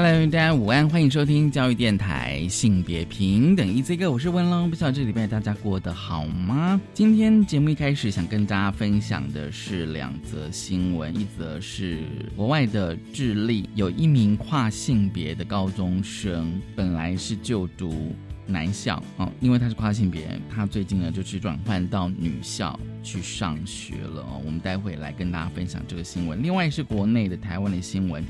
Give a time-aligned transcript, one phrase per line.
[0.00, 4.70] Hello，大家午安，欢迎收听教育电台性别平等 Easy Go，我是文龙。
[4.70, 6.80] 不知道这礼拜大家过得好吗？
[6.94, 11.98] 今天节目一开始想跟大家分享的是两则新闻，一则是
[12.36, 18.14] 国外的智利有一名跨性别的高中生，本来是就读
[18.46, 24.40] 男校哦，因为他是跨性别，他最近呢就是转换到女校去上学了哦。
[24.46, 26.40] 我们待会来跟大家分享这个新闻。
[26.40, 28.24] 另外是国内的台湾的新闻。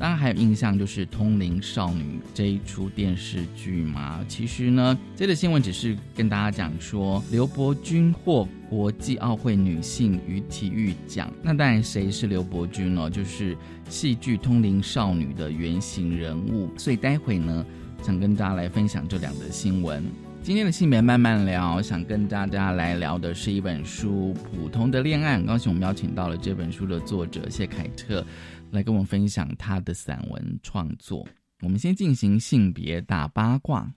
[0.00, 4.24] 当然还有印象就是《通灵少女》这一出电视剧嘛。
[4.26, 11.30] 其实呢，这个新闻只是跟大家讲说，刘伯君获国际奥会女性与体育奖。
[11.42, 13.10] 那当然，谁是刘伯君呢？
[13.10, 13.54] 就是
[13.90, 16.70] 戏剧《通灵少女》的原型人物。
[16.78, 17.66] 所以待会呢，
[18.02, 20.02] 想跟大家来分享这两则新闻。
[20.42, 25.38] 今天的性别慢慢聊，想跟大家来聊的是一本书《普通的恋爱》。
[25.44, 28.24] 高兴我们邀请到了这本书的作者谢凯特。
[28.72, 31.26] 来跟我们分享他的散文创作。
[31.62, 33.90] 我们先进行性别大八卦。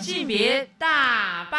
[0.00, 1.58] 性别大八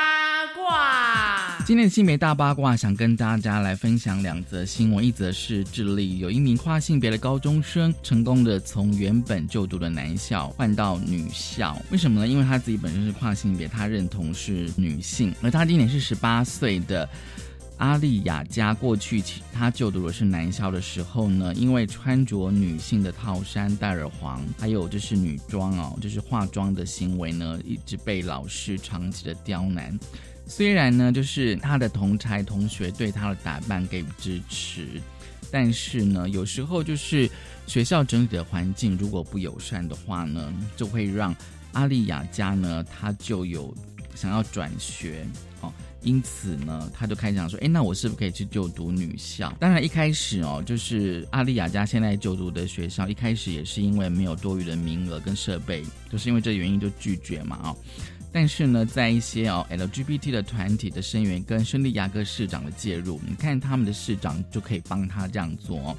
[0.55, 1.63] 卦。
[1.65, 5.03] 今天的性别大八卦，想跟大家来分享两则新闻。
[5.03, 11.79] 一则是智利有一名跨性别的高中生，成功的从原本就读的男校换到女校。
[11.91, 12.27] 为什么呢？
[12.27, 17.07] 因为他自己本身是跨性别，他认同是女性，而他今年是十八岁的。
[17.77, 29.97] 阿丽亚加过去，她就读的是男校的时候呢，因为穿着女性的套衫、戴耳环，还有就是女装哦，就是化妆的行为呢，一直被老师长期的刁难。
[30.47, 35.01] 虽然呢，就是他的同才同学对他的打扮给予支持，
[35.51, 37.29] 但是呢，有时候就是
[37.67, 41.35] 学校整体的环境如果不友善的话呢，就会让
[41.73, 43.75] 阿丽亚加呢，他就有
[44.13, 45.27] 想要转学
[45.61, 45.73] 哦。
[46.05, 49.51] 因此呢，他就开始想说，哎，那我是不是可以去就读女校？
[49.59, 57.75] 当然，一开始哦，就是阿丽亚家现在就读的学校，一开始也是因为没有多余的名额跟设备，就是因为这原因就拒绝嘛，哦。
[58.31, 65.97] 但是呢，在一些哦 LGBT 的团体的声援跟圣地亚哥市长的介入，你看他们的市长就可以帮他这样做。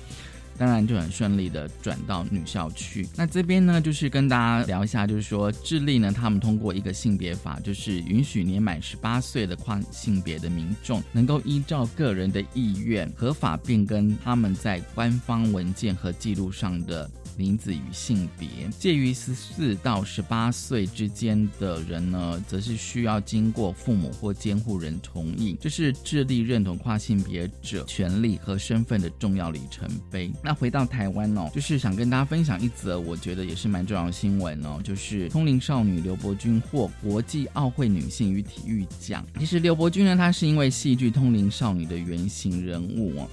[0.59, 3.07] 当然就很顺利的转到女校去。
[3.17, 17.11] 那这边呢，就是跟大家聊一下，就是说智利呢，他们通过一个性别法，就是允许年满十八岁的跨性别的民众，能够依照个人的意愿，合法变更他们在官方文件和记录上的。
[17.37, 18.49] 名字与性别
[18.79, 30.31] 介于十四到十八岁之间的人呢，则是需要经过父母或监护人同意，这是智力认同跨性别者权利和身份的重要里程碑。
[30.43, 39.25] 那回到台湾哦，就是想跟大家分享一则我觉得也是蛮重要的新闻哦，就是通灵少女刘伯君获国际奥会女性与体育奖。
[39.39, 43.29] 其实刘伯君呢，她是因为戏剧《通灵少女》的原型人物哦。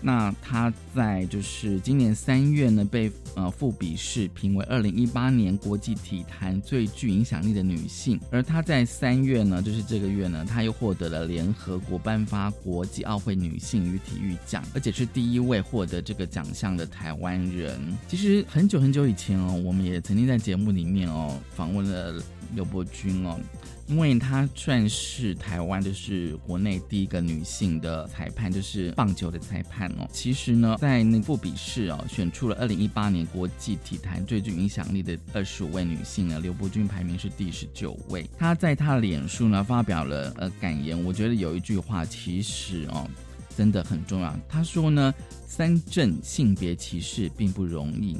[0.00, 8.18] 那她在就是今年三月呢，被呃富比士评为二零一八年国际体坛最具影响力的女性。
[8.30, 17.78] 而她在三月呢，就是这个月呢，她又获得了联合国颁发国际奥会女性与体育奖，而且是第一位获得这个奖项的台湾人。
[18.06, 22.22] 其实很久很久以前哦，我们也曾经在节目里面哦访问了
[22.54, 23.38] 刘伯君哦。
[23.86, 30.06] 因为她算是台湾就是国内第一个女性的裁判，就是棒球的裁判哦。
[30.12, 38.28] 其实呢，在那部比试哦，选出了二零一八年国际体坛最具影响力的二十五位女性呢，刘伯君排名是第十九位。
[38.36, 43.08] 她在她的脸书呢发表了呃感言，我觉得有一句话其实哦
[43.56, 44.38] 真的很重要。
[44.46, 45.14] 她说呢，
[45.46, 48.18] 三正性别歧视并不容易，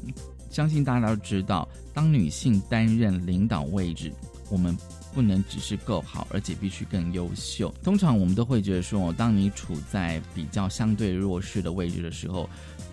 [0.51, 4.13] 相信大家都知道，当女性担任领导位置，
[4.51, 4.77] 我们。
[5.15, 7.75] 不能只是够好，而且必须更优秀。
[7.83, 12.49] 通常我们都会觉得说，当你处在比较相对弱势的位置的时候。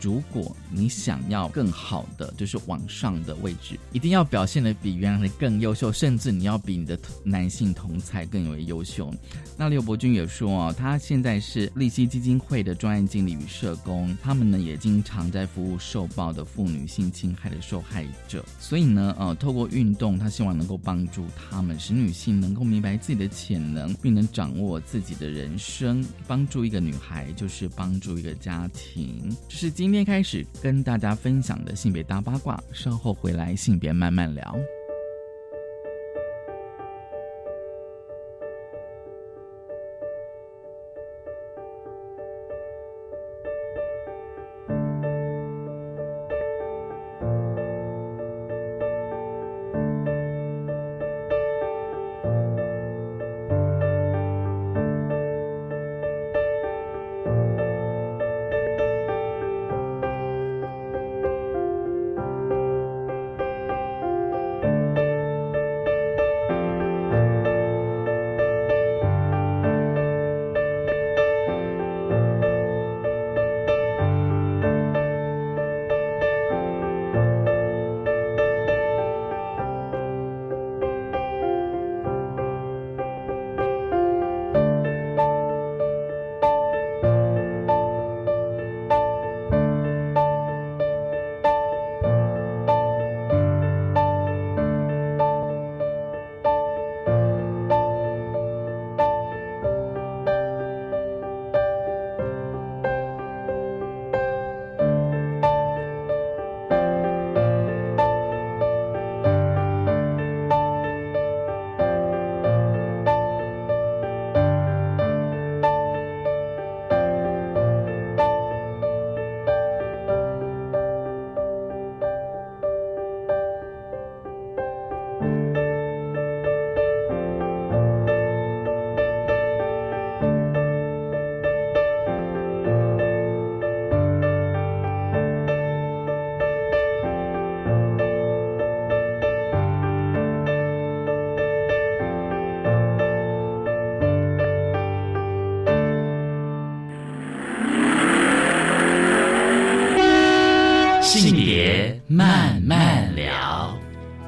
[0.06, 9.12] 如果你想要更好的，就是往上的位置，一定要表现的比原来更优秀，甚至你要比你的男性同才更为优秀。
[9.58, 18.46] 那刘伯君也说哦，他现在是利息基金会的专业经理与社工，他们呢也经常在服务受暴的妇女性侵害的受害者。
[18.60, 26.06] 所以呢，呃，透过运动，他希望能够帮助他们，使女性能够明白自己的潜能，并能掌握自己的人生。
[26.28, 29.36] 帮助一个女孩，就是帮助一个家庭。
[29.48, 32.62] 这是今今天开始跟大家分享的性别大八卦。
[32.74, 34.54] 稍后回来，性别慢慢聊。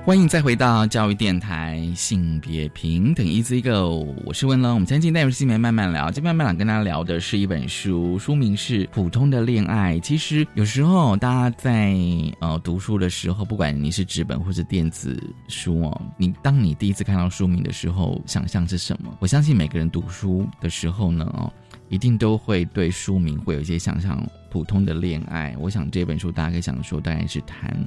[0.04, 4.74] 欢迎再回到教育电台性别平等 Easy Go，我是温龙。
[4.74, 9.96] 我们今天带入性别慢慢聊，今天慢慢聊跟大家聊的是一本书，书名是《普通的恋爱》。
[10.02, 11.96] 其实有时候大家在
[12.42, 19.16] 呃读书的时候，不管你是纸本或者电子书哦，你当你第一次看到书名的时候，想象是什么？
[19.20, 21.52] 我相信每个人读书的时候呢，哦，
[21.90, 24.26] 一定都会对书名会有一些想象。
[24.50, 27.78] 普通的恋爱，我想这本书大家可以想说，当然是谈。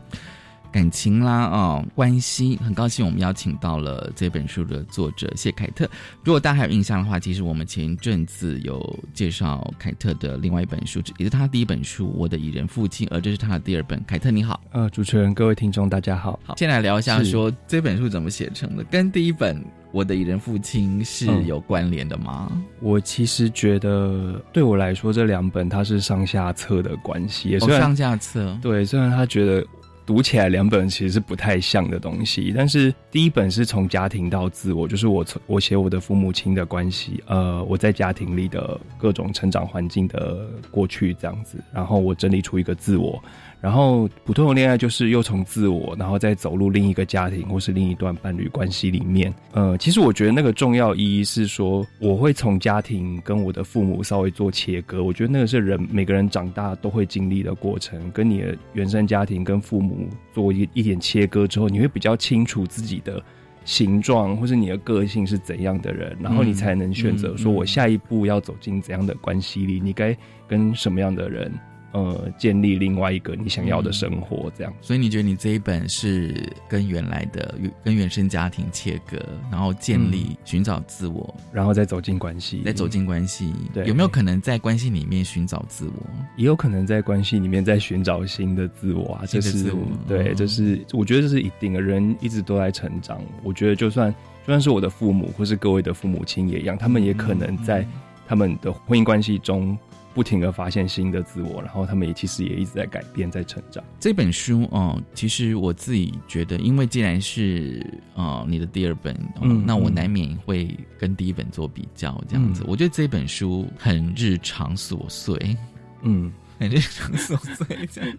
[0.73, 5.89] 感情啦，哦，关系，很高兴我们邀请到了这本书的作者谢凯特。
[6.23, 14.01] 如果大家还有印象的话，其实我们前一阵子有介绍凯特的另外一本书，也是他第一本书《我的蚁人父亲》，而这是他的第二本。
[14.07, 16.39] 凯特你好，呃，主持人，各位听众，大家好。
[16.45, 19.57] 好，先来聊一下，说这本书怎么写成的，跟第一本
[19.91, 22.51] 《我的蚁人父亲》是有关联的吗？
[22.81, 28.57] 我其实觉得，对我来说，这两本它是上下册的关系，也是上下册。
[28.63, 29.67] 对，虽然他觉得。
[30.07, 43.23] 读起来两本其实是不太像的东西，但是第一本是从家庭到自我，就是我从我写我的父母亲的关系，呃，我在家庭里的各种成长环境的过去这样子，然后我整理出一个自我。
[43.61, 49.33] 然后普通的恋爱就是又从自我，然后再走入另一个家庭或是另一段伴侣关系里面。
[49.53, 55.05] 呃，其实我觉得那个重要意义是说，我会从家庭跟我的父母稍微做切割。
[55.05, 63.23] 我觉得那个是人每个人长大都会经历的过程，跟你的原生家庭跟父母做一一点切割之后，你会比较清楚自己的
[63.67, 70.17] 形状或是你的个性是怎样的人，然后你才能选择说我下一步要走进怎样的关系里，你该
[70.49, 71.53] 跟什么样的人。
[71.93, 74.73] 呃，建立另外一个你想要的生活，这样。
[74.81, 76.35] 所以你觉得你这一本是
[76.69, 79.19] 跟原来的、跟原生家庭切割，
[79.51, 83.53] 然后建立、寻找自我，然后再走进关系，再走进关系。
[83.75, 86.07] 对，有没有可能在关系里面寻找自我？
[86.37, 89.25] 也有可能在关系里面在寻找新的自我啊。
[89.27, 89.75] 这是
[90.07, 91.81] 对，这是我觉得这是一定的。
[91.81, 93.21] 人一直都在成长。
[93.43, 97.87] 我觉得就算就算是我的父母或是各位的父母亲也一样，他们也可能在
[98.29, 99.77] 他们的婚姻关系中。
[100.13, 103.83] 不停的发现新的自我，然后他们也其实也一直在改变，在成长。
[104.01, 112.65] 这本书哦，其实我自己觉得，因为既然是哦你的第二本，嗯，那我难免会跟第一本做比较，这样子。
[112.67, 115.57] 我觉得这本书很日常琐碎，
[116.03, 117.89] 嗯，很日常琐碎。
[117.93, 118.19] 这样，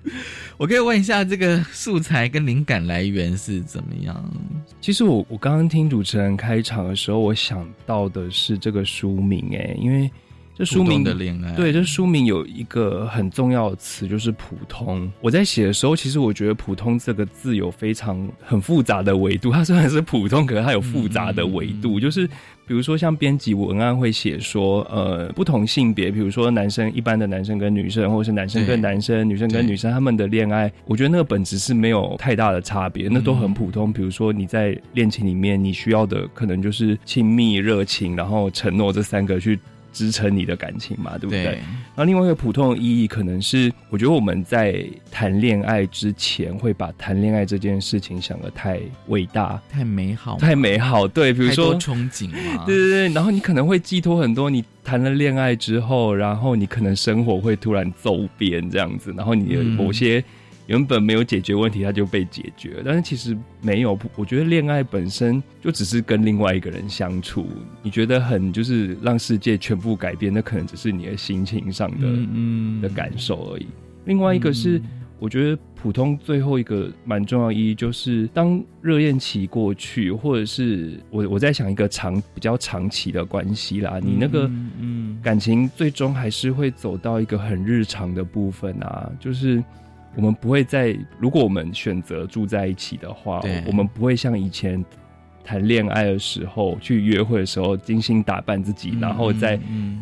[0.58, 4.34] 我可以问一下，这个素材跟灵感来源是怎么样？
[4.80, 10.10] 其实我我刚刚听主持人开场的时候，我想到的是这个书名，哎，因为。
[10.62, 15.12] 这书名的恋爱，对，这书名有一个很重要的词，就是普通。
[15.20, 19.50] 我在写的时候，其实我觉得“普通”这个字有非常很复杂的维度。
[19.51, 22.00] 它虽然是普通，可是它有复杂的维度。
[22.00, 22.27] 就是
[22.68, 33.91] 比如说，像编辑文案会写说，呃，不同性别，比如说男生一般的男生跟女生，或者是男生跟男生、女生跟女生，他们的恋爱，我觉得那个本质是没有太大的差别，那都很普通。
[33.91, 39.58] 比如说你在恋情里面，你需要的可能就是亲密、热情，然后承诺这三个去。
[39.92, 41.44] 支撑你的感情嘛，对不对？
[41.44, 51.08] 然后另外一个普通的意义，可能是我觉得我们在谈恋爱之前，会把谈恋爱这件事情想的太伟大、太美好、太美好。
[51.08, 53.10] 对，比如说憧憬嘛，对对对。
[53.14, 60.24] 然后你可能会寄托很多，你谈了恋爱之后，然后你可能生活会突然骤变这样子，然后你的某些。
[60.72, 62.82] 原本没有解决问题，它就被解决。
[62.86, 67.46] 但是其实没有，我觉得恋爱本身就只是跟另外一个人相处。
[67.84, 73.68] 你觉得很就是让世界全部改变，那可能只是你的心情上的嗯的感受而已。
[74.06, 74.82] 另外一个是，
[75.20, 84.50] 我觉得普通最后一个蛮重要意义，就是当热恋期过去，或者是我我在想一个长比较长期的关系啦，你那个
[84.80, 89.62] 嗯感情最终还是会走到一个很日常的部分啊，就是。
[90.15, 94.84] 我们不会在，如果我们选择住在一起的话，我们不会像以前
[95.44, 99.60] 谈恋爱的时候去约会的时候精心打扮自己，然后在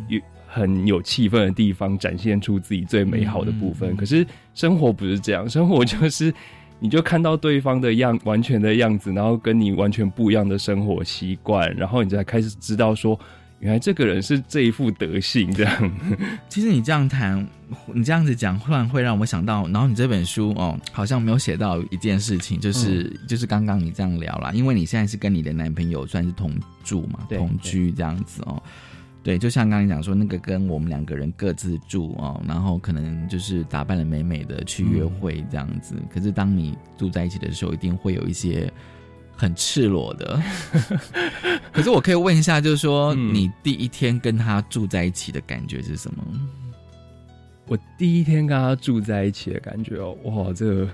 [0.07, 3.95] 有很有气氛的地方展现出自己最美好的部分。
[3.95, 4.25] 可是
[4.55, 6.33] 生活不是这样，生活就是
[6.79, 13.19] 你就看到对方的样完全的样子，然后跟你完全不一样的生活习惯，然后你才开始知道说。
[13.59, 15.91] 原来这个人是这一副德性，这样。
[16.47, 17.45] 其实你这样谈，
[17.93, 26.53] 你这样子讲，忽然会让我想到，然后你这本书哦，好像没有写到一件事情，就是就是刚刚你这样聊啦，因为你现在是跟你的男朋友算是同
[26.85, 28.63] 住嘛，同居这样子哦。
[29.21, 35.95] 对，就像刚才讲说，那个跟我们两个人各自住哦，然后可能就是打扮的美美的去约会这样子。
[36.09, 38.71] 可是当你住在一起的时候，一定会有一些。
[39.39, 40.37] 很赤裸的，
[41.71, 46.21] 可是我可以问一下，就是说你第一天跟他住在一起的感觉是什么？
[47.67, 50.89] 我第一天跟他住在一起的感觉哦，哇，这个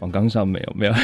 [0.00, 0.94] 房纲上没有没有，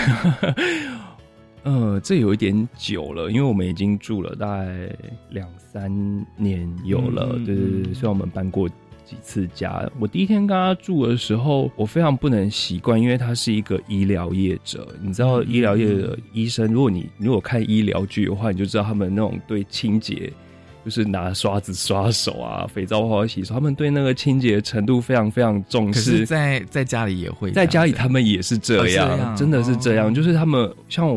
[1.70, 4.96] 呃，这有一点久了，因为我们已经住了大概
[5.28, 5.92] 两三
[6.38, 8.66] 年有了，对对对，虽然我们搬过。
[9.04, 14.88] 几次家，我第一天跟他住的时候，我非常不能习惯，因为他是一个医疗业者。
[15.00, 20.32] 你知道，医疗业的医生，如果你如果看医疗剧的话，你就知道他们那种对清洁，
[20.84, 26.24] 就是拿刷子刷手啊，肥皂泡洗手，他们对那个清洁程度非常非常重视。
[26.24, 30.14] 在在家里也会，在家里他们也是这样，真的是这样。
[30.14, 31.08] 就是他们像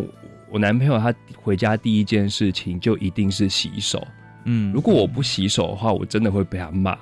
[0.51, 4.06] 我男朋友，他回家第一件事情就一定是洗手。
[4.46, 6.98] 嗯，如果我不洗手的话，我真的会被他骂。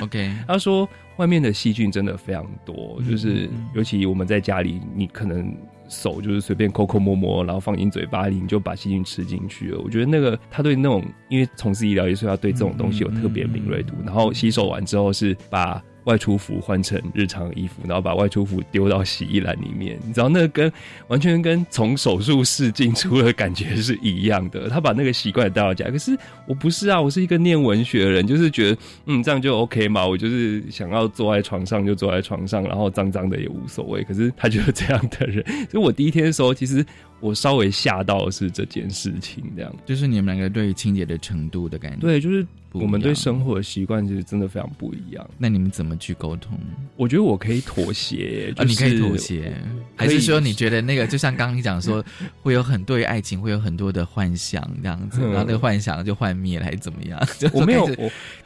[0.00, 5.54] OK， 他说外面的细菌真的非常多，就是尤其我们在家里，你可能
[5.88, 9.80] 手就是随便抠抠摸摸，然后放进嘴巴里，你就把细菌吃进去了。
[9.80, 13.94] 我觉得那个他对那种，因为从事医疗，所以他对这种东西有特别敏锐度。
[14.04, 15.82] 然后洗手完之后是把。
[16.04, 19.98] 外出服换成日常衣服，然后把外出服丢到洗衣篮里面。
[20.04, 20.72] 你知道，那个跟
[21.08, 24.68] 完全跟从手术室进出的感觉是一样的。
[24.68, 26.16] 他把那个习惯带到家，可是
[26.46, 30.06] 我不是啊，我是一个念文学的人，就是觉得嗯，这样就 OK 嘛。
[30.06, 34.02] 我就是想要坐在床上就坐在床上，然后脏脏的也无所谓。
[34.02, 36.84] 可是他就是这样的人，所以我第一天的时候，其实
[37.22, 42.46] 我稍微吓到是这件事情，这样就是你们两个对清洁的程度的感觉，对，就是。
[42.74, 45.30] 我们对生活的习惯其实真的非常不一样。
[45.36, 46.58] 那你们怎么去沟通？
[46.96, 49.54] 我觉得我可以妥协，啊，你可以妥协，
[49.94, 52.02] 还是说你觉得那个就像刚刚你讲说，
[52.40, 57.20] 会有很对爱情会有很多的幻想这样子，然后那个幻想就幻灭了，还是怎么样？
[57.52, 57.86] 我没有，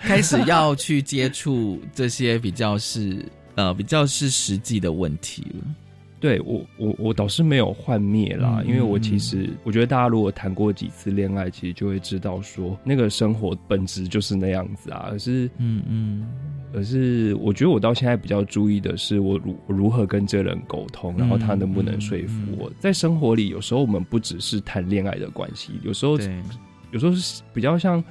[0.00, 5.64] 开始要去接触这些比较是呃比较是实际的问题了。
[6.26, 15.06] 对我，我我倒是没有幻灭啦，因为我其实我觉得大家如果谈过几次恋爱，其实就会知道说那个生活本质就是那样子啊。
[15.10, 16.26] 可是，嗯嗯，
[16.72, 22.68] 可是我觉得我到现在比较注意的是，我如如何跟这人沟通，然后他能不能说服我。
[22.80, 26.18] 在生活里，有时候我们不只是谈恋爱的关系，有时候
[26.90, 28.02] 有时候是比较像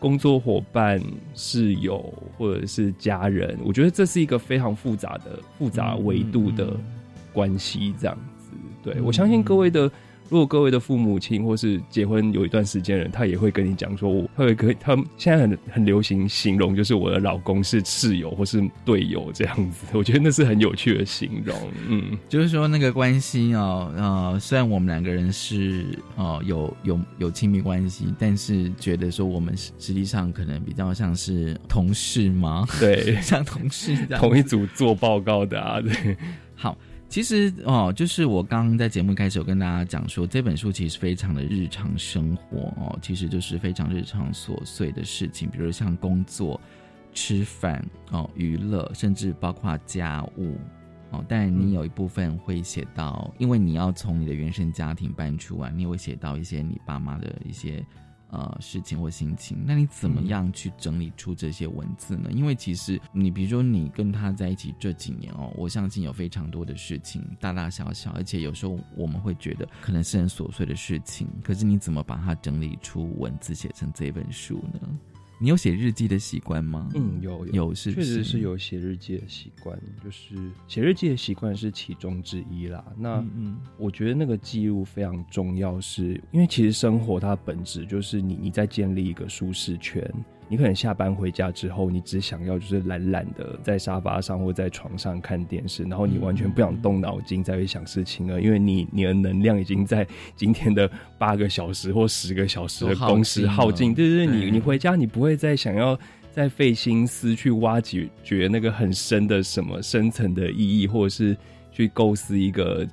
[0.00, 1.00] 工作伙伴、
[1.34, 3.56] 室友或者是家人。
[3.64, 6.76] 我觉得这是一个非常复杂的复杂维度的。
[7.32, 8.50] 关系这样子，
[8.82, 9.90] 对我相信各位的
[10.28, 19.86] 如果各位的父母亲或是结婚有一段时间人，他也会跟你讲说，我他会跟他们现在很很流行形容，就是我的老公是室友或是队友这样子。
[19.98, 21.56] 我觉得那是很有趣的形容。
[21.88, 32.64] 嗯，就是说那个关系哦，呃，虽然我们两个人是哦有有有亲密关系，但是觉得说我们实实际上可能比较像是同事吗？
[32.78, 35.80] 对， 像同事这样，同一组做报告的啊。
[35.80, 36.16] 对，
[36.54, 36.78] 好。
[37.10, 46.58] 其实哦，就是我刚刚在节目开始有跟大家讲说，这本书其实非常的日常生活哦，其实就是非常日常琐碎的事情，比如像工作、
[47.12, 50.56] 吃饭哦、娱乐，甚至包括家务
[51.10, 51.24] 哦。
[51.28, 57.84] 但你有一部分会写到，因为你要从你的原生家庭搬出来，你也会写到一些你爸妈的一些。
[58.32, 62.30] 呃，事情或心情，那你怎么样去整理出这些文字呢？
[62.30, 74.80] 因为其实你，比如说你跟他在一起这几年哦，我相信有非常多的事情，大大小小，而且有时候我们会觉得可能是很琐碎的事情，可是你怎么把它整理出文字，写成这本书呢？
[75.42, 76.90] 你有写日记的习惯吗？
[76.94, 80.34] 嗯，有有是确实是有写日记的习惯，就是
[80.68, 82.84] 写日记的习惯是其中之一啦。
[82.98, 90.06] 那嗯，我觉得那个记录非常重要，是因为其实生活它本质就是你你在建立一个舒适圈。
[90.50, 100.04] 你可能下班回家之后，你只想要就是懒懒的在沙发上或在床上看电视，然后你完全不想动脑筋再去想事情了，因为你你的能量已经在
[100.34, 103.94] 今天的八个小时或十个小时的工时耗尽。
[103.94, 105.96] 对对对，你你回家你不会再想要
[106.32, 111.36] 再费心思去挖掘掘那个很深的什么深层的意义，或者是
[111.70, 112.84] 去构思一个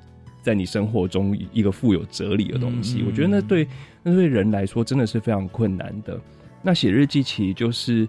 [0.43, 3.03] 在你生活中一个富有哲理的东西。
[3.07, 3.67] 我觉得那对
[4.03, 6.21] 那对人来说真的是非常困难的。
[6.61, 8.07] 那写日记其实就是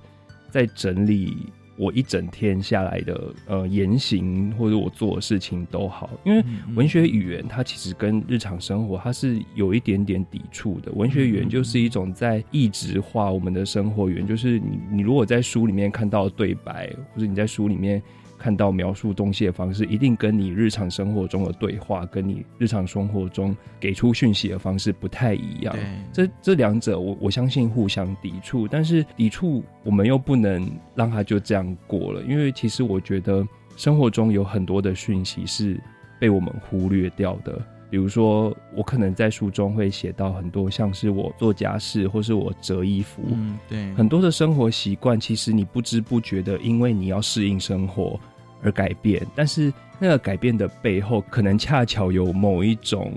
[0.50, 1.36] 在整理
[1.76, 10.90] 我一整天下来的呃言行或者我做的事情都好，因为文学语言它其实跟日常生活它是有一点点抵触的。
[10.92, 18.02] 文学语言就是一种在意志化我们的生活语言，就是你你如果在书里面看到对白，或者你在书里面。
[18.38, 25.76] 看到描述东西的方式，一定跟你日常生活中的对话，跟你日常生活中给出讯息的方式不太一样。
[26.12, 35.78] 这这两者，我我相信互相抵触，但是抵触我们又不能让它就这样过了，因为其实我觉得生活中有很多的讯息是
[36.20, 37.60] 被我们忽略掉的。
[37.90, 48.20] 比如说，我可能在书中会写到很多，像是我做家事，或是我折衣服，嗯，对，很多的生活习惯，其实你不知不觉的，因为你要适应生活
[48.62, 53.12] 而改变，但是那个改变的背后，可能恰巧有某一种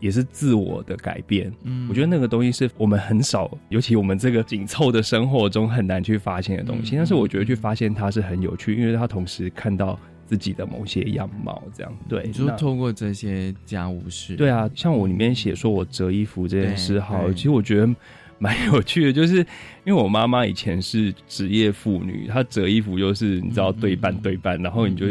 [0.00, 1.50] 也是自我的改变。
[1.62, 6.94] 嗯，我觉得那个东西是我们很少，尤其我们这个紧凑的生活中很难去发现的东西。
[6.94, 9.98] 但是我觉得去发现它是很有趣，因为它同时看到。
[10.30, 11.92] 自己的某些样貌，这样。
[12.08, 17.92] 对，就是透过这些家务事，对啊，像我里面写说我折衣服这件事，好，其实我觉得
[18.38, 19.38] 蛮有趣的，就是
[19.84, 25.04] 因为我妈妈以前是职业妇女，她折衣服就是你知道对半对半，然后你就。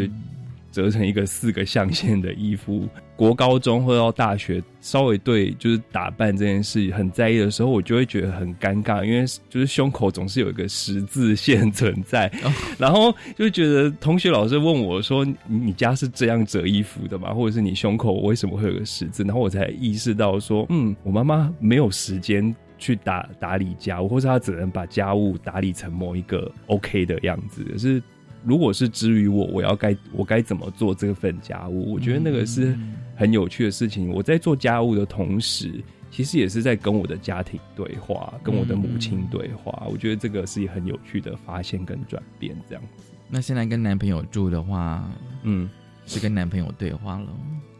[0.72, 12.32] 折成一个四个象限的衣服，国高中或到大学，稍微对就是打扮这件事很在意的时候，我就会觉得很尴尬，因为就是胸口总是有一个十字线存在，
[12.78, 17.34] 然后就觉得同学老师问我说：“你家是这样折衣服的吗？
[17.34, 28.02] 或者是你胸口为什么会有个十字？”然后我才意识到说：“嗯，我妈妈没有时间去打打理家务，或者她只能把家务打理成某一个 OK 的样子，是。”
[28.44, 31.94] 如果是至于我，我要该我该怎么做这份家务？
[31.94, 32.78] 我觉得那个是
[33.16, 34.10] 很有趣的事情。
[34.10, 39.86] 我在做家务的同时，其实也是在跟我的家庭对话，跟我的母亲对话。
[39.92, 42.56] 我觉得这个是很有趣的发现跟转变。
[42.68, 45.04] 这样子，那现在跟男朋友住的话，
[45.44, 45.70] 嗯，
[46.06, 47.28] 是跟男朋友对话了。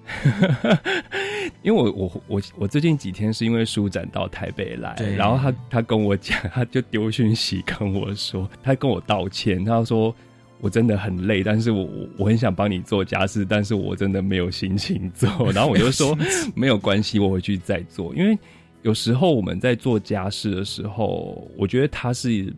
[1.62, 10.14] 因为我我我我最近几天是因为舒展到台北来，然后他他跟我讲，他就丢讯息跟我说，他跟我道歉，他说。
[10.62, 15.30] 我真的很累，但是我我很想帮你做家事，但是我真的没有心情做。
[15.56, 16.18] 然后我就说
[16.54, 18.14] 没有关系，我回去再做。
[18.14, 18.38] 因为
[18.82, 22.54] 有时候我们在做家事的时候，我觉得他是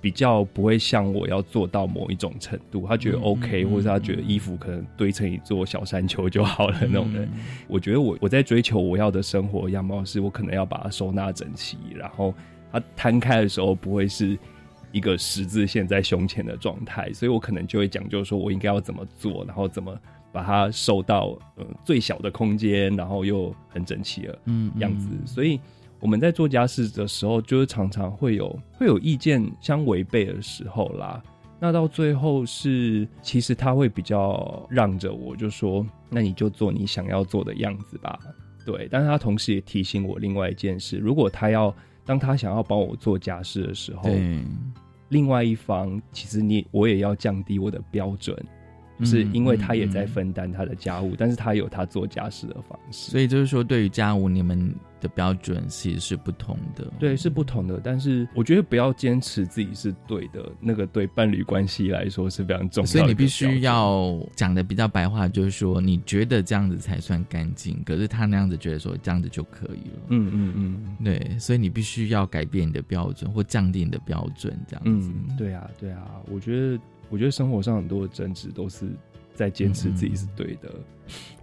[0.00, 7.28] 比较不会像我要做到某一种程度，他觉得 OK，或者他觉得衣服可能堆成一座小山丘就好了那种人。
[7.68, 12.32] 我觉得我我在追求我要的生活样貌，是我可能要把它收纳整齐，然后
[12.72, 14.38] 它摊开的时候不会是。
[14.96, 19.94] 一个十字线在胸前的状态，所以我可能就会讲究说，我应该要怎么做，然后怎么
[20.32, 24.38] 把它收到呃最小的空间，然后又很整齐的
[24.78, 25.10] 样子。
[25.26, 25.60] 所以
[26.00, 31.22] 我们在做家事的时候，就是常常会有会有意见相违背的时候啦。
[31.60, 38.18] 那到最后是，其实他会比较让着我，就说，那你就做你想要做的样子吧。
[38.64, 44.44] 对，但是他同时也提醒我另外一件事：如果他要当他想要帮我做家事的时候，对，
[45.08, 48.36] 另外一方其实你我也要降低我的标准，
[48.98, 53.10] 就是因为他也在分担他的家务，但是他有他做家事的方式。
[53.10, 56.90] 所以就是说，对于家务，你们的标准其实是不同的。
[56.98, 57.80] 对，是不同的。
[57.82, 62.88] 但是我觉得不要坚持自己是对的，那个对伴侣关系来说是非常重要的。
[62.90, 70.00] 所以你必须要讲的比较白话，就是说你觉得这样子才算干净，可是他那样子觉得说这样子就可以了。
[70.08, 75.10] 嗯嗯嗯，对，所以你必须要改变你的标准或降低你的标准，这样子。
[75.12, 76.04] 嗯，对啊，对啊。
[76.30, 78.90] 我觉得，我觉得生活上很多的争执都是
[79.34, 80.74] 在坚持自己是对的。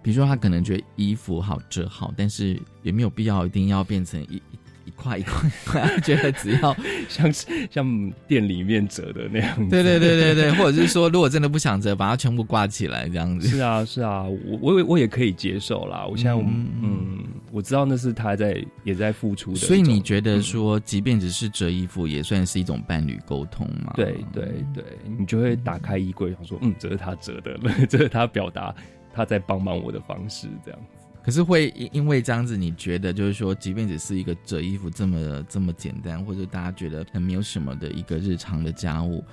[0.02, 4.58] 比如说，他可能觉得衣服好折好，但是也没有必要一定要变成一一
[4.94, 6.74] 一块一块，他觉得只要
[7.08, 7.32] 像
[7.70, 9.68] 像店里面折的那样子。
[9.68, 13.48] 对对对对对， 或者是说，如果真的不想折，把它全部挂起来这样子。
[13.48, 16.06] 是啊是啊，我我我也可以接受啦。
[16.06, 17.18] 我现在嗯，
[17.50, 19.56] 我知道那是他在也在付出的。
[19.56, 23.92] 所以你觉得说，即便只是折衣服，也算是一种伴侣沟通吗？
[23.96, 24.84] 对对对，
[25.18, 28.74] 你就会打开衣柜，想说，嗯，这是他折的， 这是他表达。
[29.16, 39.24] 他在帮忙我的方式这样子，可是会因因为这样子，你觉得就是说，即便只是一个折衣服这么这么简单，或者大家觉得很没有什么的一个日常的家务，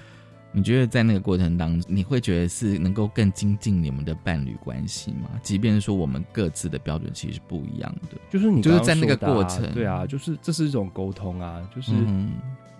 [0.53, 5.29] 你觉得在那个过程当中，你会觉得是能够更精进你们的伴侣关系吗？
[5.43, 11.91] 即便说我们各自的标准其实是不一样的，就是你就是在那个过程，对啊，就是这是一种沟通啊，就是。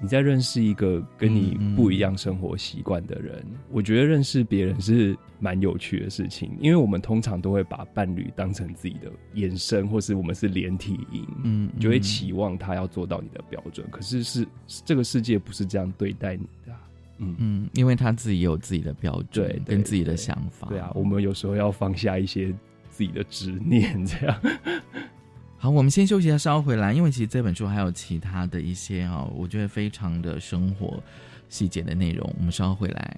[0.01, 13.87] 你在认识一个跟你不一样生活习惯的人，我觉得认识别人是蛮有趣的事情，因为我们通常都会把伴侣当成自己的延伸，或是我们是连体婴，嗯，就会期望他要做到你的标准。
[13.91, 14.47] 可是是
[14.83, 16.73] 这个世界不是这样对待你的，
[17.19, 17.35] 嗯。
[17.37, 22.51] 嗯，因为他自己有自己的标准跟自己的想法，对啊，我们有时候要放下一些
[22.89, 24.41] 自己的执念，这样。
[25.61, 26.91] 好，我们先休息一下，稍后回来。
[26.91, 30.99] 因为其实这本书还有其他的一些啊，我觉得非常的生活
[31.49, 33.17] 细节的内容，我们稍后回来。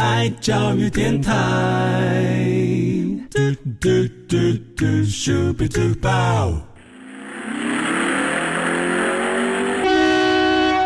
[0.00, 1.34] 爱教育电台。
[3.30, 3.38] 嘟
[3.78, 4.36] 嘟嘟
[4.74, 6.54] 嘟，Super Duper。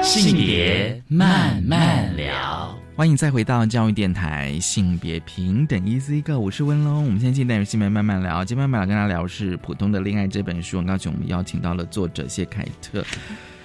[0.02, 7.04] 性别慢慢聊，欢迎再回到教育电台性别平等 Easy Go，我是温龙。
[7.04, 10.78] 我们现在进单元性别慢慢聊，今天慢慢聊跟大家聊是《普通的恋爱》这本书。
[10.78, 13.04] 很高兴我们邀请到了作者谢凯特。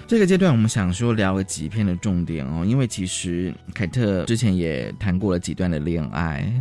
[0.09, 6.51] 这个阶段我们想说聊了几篇的重点哦，因为其实凯特之前也谈过了几段的恋爱。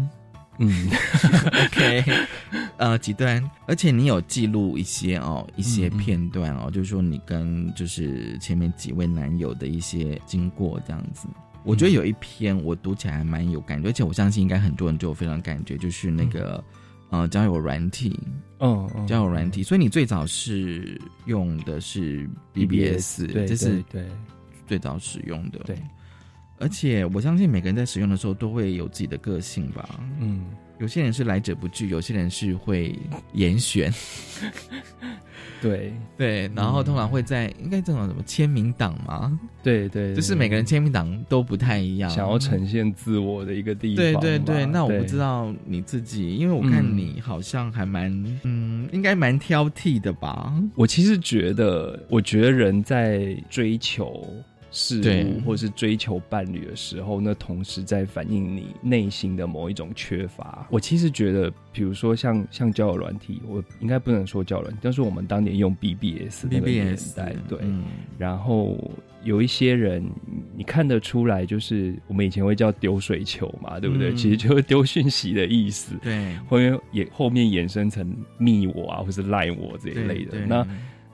[0.58, 0.90] 嗯，
[1.64, 2.04] OK，
[2.76, 11.26] 呃，几段，而且你有记录一些哦，一些片段哦，就是说你跟就是前面几位男友的一些经过这样子。
[11.64, 16.62] 我觉得有一篇我读起来还蛮有感觉，而且我相信应该很多人都有非常感觉，就是那个、
[17.10, 18.18] 呃交友软体，
[18.58, 19.62] 嗯嗯，交友软体。
[19.62, 24.06] 所以你最早是用的是 BBS，对这是对对
[24.66, 25.76] 最早使用的，对。
[26.60, 30.46] 而且我相信每个人在使用的时候都会有自己的个性吧，嗯，
[30.78, 32.98] 有些人是来者不拒，有些人是会
[33.32, 33.92] 严选，
[35.60, 39.38] 对对，然后通常会在应该这种什么签名档嘛？
[39.60, 44.20] 对对，就是每个人签名档都不太一样，想要呈现自我的一个地方。
[44.20, 50.54] 对对对，那我不知道你自己，因为我看你好像还蛮嗯，应该蛮挑剔的吧？
[50.76, 54.24] 我其实觉得，我觉得人在追求
[54.70, 60.66] 事物或是追求伴侣的时候，那同时在反映你内心的某一种缺乏。
[60.70, 67.84] 我其实觉得，比如说像像交友软体，我应该不能说交友软体，但是我们当年用 BBS 那个年代，对，嗯
[68.18, 68.76] 然后
[69.24, 70.04] 有一些人，
[70.56, 74.10] 你看得出来，就是我们以前会叫丢水球嘛，对不对？
[74.10, 75.94] 嗯其实就是 丢讯息的意思。
[76.02, 80.66] 对后面也后面衍生成密我啊，或是赖我这一类的那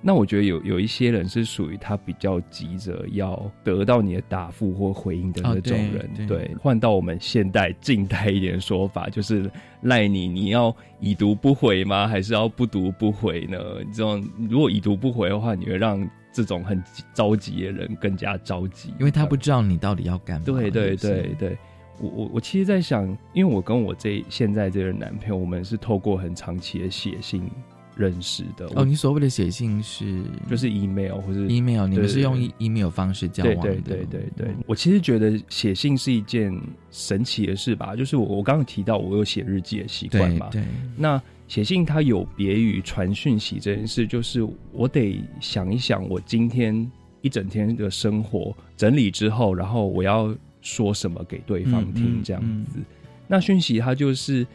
[0.06, 6.10] 那我觉得有有一些人是属于他比较急着要得到你的答复或回应的那种人。
[6.18, 12.06] 哦对换到我们现代近代一点的说法，就是赖你，你要已读不回吗？
[12.06, 13.58] 还是要不读不回呢？
[13.94, 16.82] 这种如果已读不回的话，你会让这种很
[17.14, 20.44] 着急的人更加着急，因为他不知道你到底要干嘛。
[20.44, 21.58] 对对对对，
[21.98, 27.48] 我我我其实，在想，因为我跟我这现在这个男朋友，我们是透过很长期的写信
[27.96, 28.66] 认识的。
[28.74, 33.62] 哦，你所谓的写信是就是 email 或是 email，你们是用 email 方式交往的。
[33.62, 36.52] 对对对对对，我其实觉得写信是一件
[36.90, 37.94] 神奇的事吧。
[37.96, 52.78] 就是我我刚刚提到我有写日记的习惯嘛，对对那写信它有别于传讯息这件事，就是我得想一想我今天一整天的生活整理之后，然后我要说什么给对方听这样子。
[53.26, 54.46] 那讯息它就是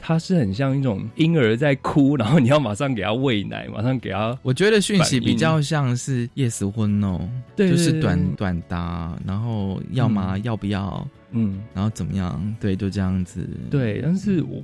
[0.00, 4.36] 他是很像一种婴儿在哭，然后你要马上给他喂奶，马上给他。
[4.42, 7.20] 我觉得讯息比较像是 yes 或 no，
[7.54, 10.38] 对就是短短答，然后要吗？
[10.38, 11.06] 要不要？
[11.32, 12.56] 嗯，然后怎么样？
[12.58, 13.48] 对，就这样子。
[13.70, 14.62] 对，但是我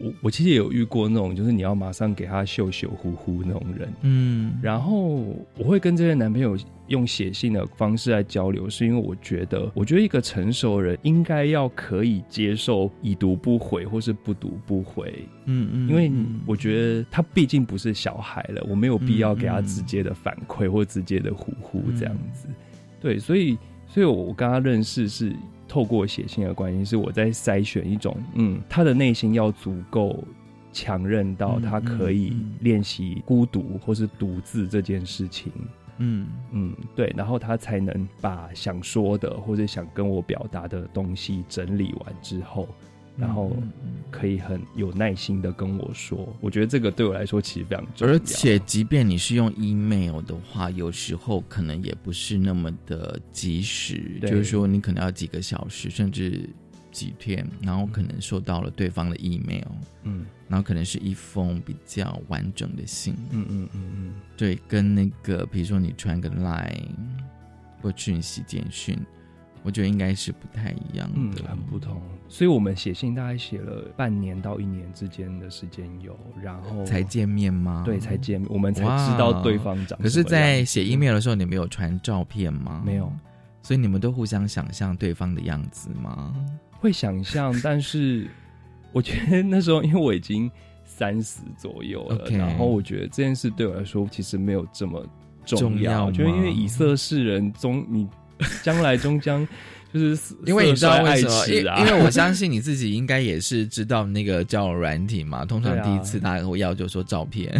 [0.00, 3.92] 我我其实也有遇过那种，就是你要马上给他秀秀呼呼那种人。
[4.02, 5.24] 嗯，然后
[5.56, 6.56] 我会跟这些男朋友
[6.88, 15.12] 用写信的方式来交流，是因为我觉得，我觉得一个成熟人应该要可以接受已读不回或是不读不回。
[15.46, 16.10] 嗯嗯，因为
[16.46, 22.48] 我觉得他毕竟不是小孩了，我没有必要给他直接的反馈或直接的呼呼这样子。
[23.00, 23.56] 对，所以
[23.86, 25.32] 所以我跟他认识是。
[25.68, 30.22] 透过写信的关系，是我在筛选一种，嗯，他的内心要足够
[30.72, 35.52] 强韧到他可以练习孤独或是独自这件事情，
[35.98, 42.68] 嗯嗯，对，然后他才能把想说的或者想跟我表达的东西整理完之后。
[43.16, 43.56] 然后
[44.10, 48.14] 可以很有耐心的跟我说，我觉得这个对我来说其实非常重要。
[48.14, 56.48] 而且，即便你是用 email 的话，有时候可能也不是那么的及时，就是说你可能要几个小时，甚至
[56.92, 59.64] 几天，然后可能收到了对方的 email，
[60.02, 66.88] 嗯，然后可能是一封比较完整的信，嗯嗯嗯嗯，对，跟那个比如说你传个 line
[67.80, 68.98] 或讯息简讯。
[69.66, 72.00] 我觉得应该是不太一样的，很不同。
[72.28, 77.82] 所以我们写信大概写了半年到一年之间的时间有，然后才见面吗？
[77.84, 79.98] 对，才见面，我们才知道对方长。
[80.00, 82.80] 可是，在写 email 的时候，你没有传照片吗？
[82.86, 83.12] 没有，
[83.60, 86.32] 所以你们都互相想象对方的样子吗？
[86.78, 88.28] 会想象，但是
[88.92, 90.48] 我觉得那时候，因为我已经
[90.84, 95.04] 三十左右了，然后我觉得这件事对我来说其实没有这么
[95.44, 96.06] 重要。
[96.06, 98.08] 我覺得因为以色侍人中你。
[98.62, 99.46] 将来终将
[99.92, 101.46] 就是因为你知道为什么？
[101.48, 105.44] 因因为我 相信你自己应该也是知道那个叫软体嘛。
[105.44, 107.50] 通常第一次大家会要就说照片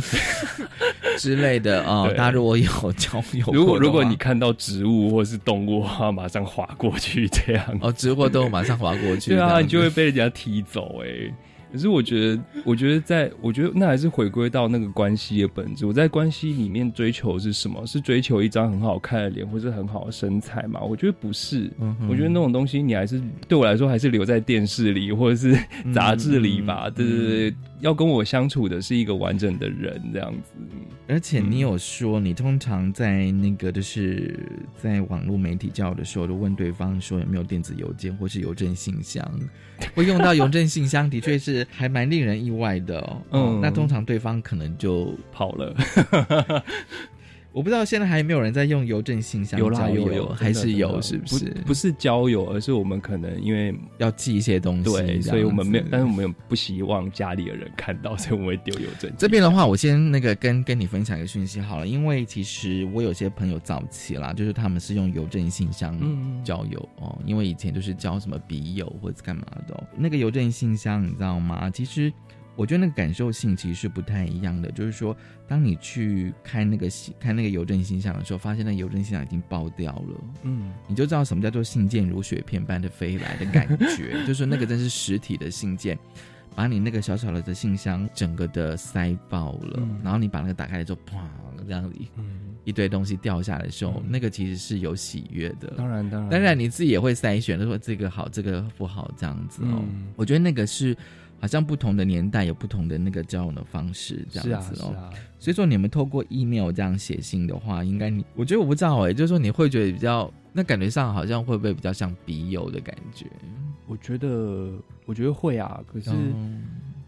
[1.19, 2.09] 之类的 啊。
[2.09, 7.79] 大家如果有交友，如果如果你看到植物或是动物，话马上划过去这样。
[7.81, 11.33] 哦，植物动物马上划过去，对啊，你就会被人家踢走哎。
[11.77, 15.85] 可是我觉得，我觉得，在我觉得那还是回归到那个关系的本质。
[15.85, 17.87] 我在关系里面追求是什么？
[17.87, 20.81] 是追求一张很好看的脸，或是很好的身材嘛？
[20.81, 21.71] 我觉得不是。
[22.09, 25.55] 我觉得那种东西，你还是对我来说，还是留在电视里或者是
[25.93, 26.89] 杂志里吧。
[26.89, 30.53] 对对对，要跟我相处的是一个完整的人，这样子。
[31.09, 34.35] 而且你有说，你通常在那个就是
[34.77, 39.29] 在网络媒体交友的时候，都问对方说有没有电子邮件或是邮政信箱，
[39.95, 43.23] 会用到邮政信箱，的确是还蛮令人意外的哦。
[43.31, 45.75] 嗯，那通常对方可能就跑了。
[47.57, 51.45] 我不知道现在还有没有人在用邮政信箱有啦有有还是有是不是？
[51.65, 59.11] 不是交友，而是我们可能因为要寄一些东西，对，所以我们没有，但是我们不希望家里的人看到，所以我们会丢邮政。
[59.17, 65.99] 这边的话，我先那个跟跟你分享一个讯息好了，因为其实我有些朋友早期啦，就是他们是用邮政信箱
[66.45, 71.71] 交友哦，因为以前就是交什么笔友或者干嘛的，那个邮政信箱你知道吗？
[71.71, 72.13] 其实。
[72.57, 75.15] 我觉得那个感受性其实是不太一样的，就是说，
[75.47, 85.99] 当你去开那个信、开那个邮政信箱的时候，发现那邮政信箱已经爆掉了，嗯，你就知道什么叫做信件如雪片般的飞来的感觉， 就是那个真是实体的信件，
[86.55, 91.29] 把你那个小小的的信箱整个的塞爆了，然后你把那个打开来之后，啪，
[91.67, 91.95] 这样子，
[92.65, 99.85] 一堆东西掉下来的时候，那个其实是有喜悦的，当然，当然，当然你自己也会筛选，就说这个好，这个不好，这样子哦。
[100.17, 100.97] 我觉得那个是。
[101.39, 104.95] 好像不同的年代有不同的那个交往的方式，这样子哦。
[105.39, 113.27] 所以说，你们透过 email 这样写信的话，应该你我觉得我不知道哎，就是说你会觉得比较那感觉上好像会不会比较像笔友的感觉？
[113.87, 114.73] 我觉得
[115.05, 115.81] 我觉得会啊。
[115.87, 116.11] 可是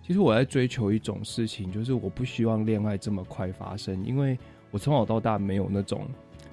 [0.07, 4.39] 其实我在追求一种事情，就是我不希望恋爱这么快发生，因为
[4.71, 6.07] 我从小到大没有那种，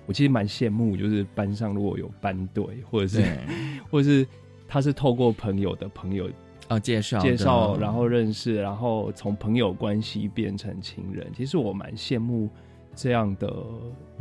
[0.06, 3.22] 我其实蛮羡慕，就是班上如果有班队，或者是
[3.92, 4.26] 或者是
[4.68, 6.30] 他是透过朋友的朋友。
[6.68, 11.28] 啊，介绍介绍，然后认识，然后从朋友关系变成情人。
[11.36, 12.50] 其实我蛮羡慕
[12.96, 13.54] 这样的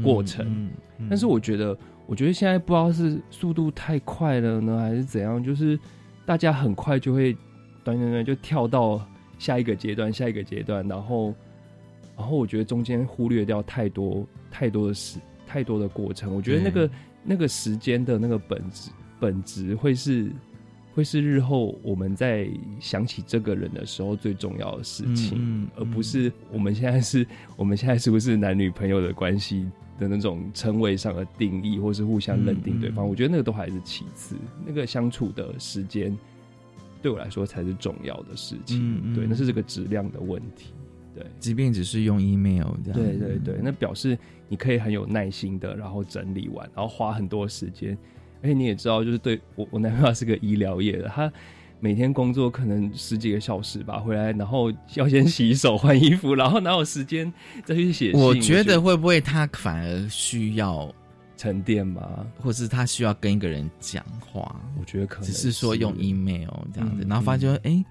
[0.03, 0.71] 过程，
[1.09, 1.77] 但是我觉得，
[2.07, 5.79] 我觉得现在不知道是速度太快了呢，还是怎样，就是
[6.27, 7.33] 大家很快就会，
[7.83, 9.01] 短短短就跳到
[9.39, 11.35] 下一个阶段，下一个阶段，然后，
[12.15, 16.35] 然后我觉得中间忽略掉太多太多的时，太多的过程。
[16.35, 16.91] 我觉得那个
[17.23, 20.31] 那个时间的那个本质本质会是。
[20.95, 27.27] 会是日后我们在想起这个人的时候最重要的事情，而不是我们现在是
[27.57, 29.67] 我们现在是不是男女朋友的关系
[29.99, 33.07] 的那种称谓上的定义，或是互相认定对方。
[33.07, 36.17] 我觉得那个都还是其次，那个相处的时间
[37.03, 39.15] 对我来说才是重要的事情。
[39.17, 40.73] 对，那是这个质量的问题。
[41.13, 43.01] 对，即便只是用 email 这样。
[43.01, 44.17] 对对对，那表示
[44.49, 47.99] 你可以很有耐心的，然后整理完，然后花很多时间。
[48.45, 51.33] 而且你也知道，就是对我我男朋友是个医疗业的，他
[51.81, 57.33] 每天工作可能十几个小时吧，回来然后要先洗手换衣服，然后哪有时间
[57.65, 58.21] 再去写信？
[58.21, 60.95] 我觉得会不会他反而需要
[61.39, 64.55] 沉淀吗，或是他需要跟一个人讲话？
[64.79, 67.59] 我觉得可能只是说用 email 这样子，嗯然后发现哎。
[67.63, 67.85] 诶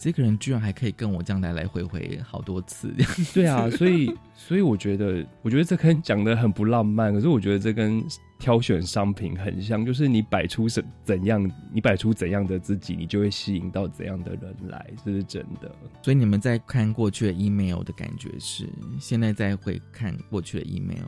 [0.00, 2.90] 这个人居然还可以跟我这样来来回回好多次，
[3.34, 8.02] 这 样对啊，所以所以我觉得，我觉得这跟讲的很不浪漫，可是我觉得这跟
[8.38, 15.70] 挑选商品很像，就是你摆出怎怎样，你摆出怎样的自己，你就会吸引到怎样的人来，这是真的。
[16.02, 18.66] 所以你们在看过去的 email 的感觉是，
[18.98, 21.04] 现在再回看过去的 email，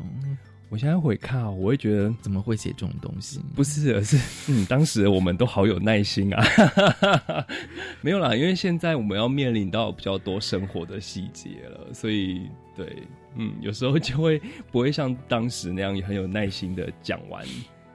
[0.73, 3.39] 我现在回看啊，我会觉得怎么会写这种东西？
[3.55, 4.19] 不是，而是
[4.51, 6.43] 嗯，当时我们都好有耐心啊，
[8.01, 12.87] 没有啦，因为现在我们要面临到比较多生活的细节了，所以对，
[13.37, 17.45] 嗯，有时候就会不会像当时那样很有耐心的讲完。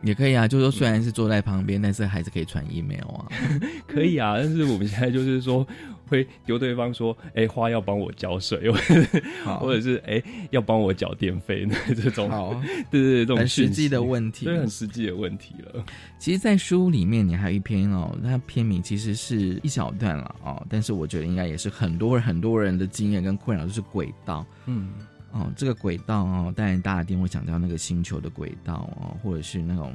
[0.03, 3.25] 也可以啊，就是说虽然是坐在旁边，但是还是可以传 email 啊，
[3.89, 4.35] 可以啊。
[4.37, 5.67] 但是我们现在就是说，
[6.07, 8.71] 会丢对方说，哎、花要帮我浇水，
[9.59, 11.65] 或者是哎、要帮我缴电费。
[11.65, 12.29] 呢这种，
[12.89, 15.83] 对对对，这种很实际的问题，对，很实际的问题了。
[16.17, 24.45] 其实，在书里面，你还有一篇哦，它篇名其实是一小段了哦，但是我觉得应该也是很多人很多人的经验跟困扰，就是轨道。
[24.65, 24.89] 嗯，
[25.31, 29.93] 哦，这个轨道哦，当然大家一定会想到那个星球的轨道哦，或者是那种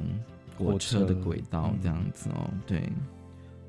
[0.57, 1.05] 火车。
[1.05, 2.81] 的轨道这样子哦，对。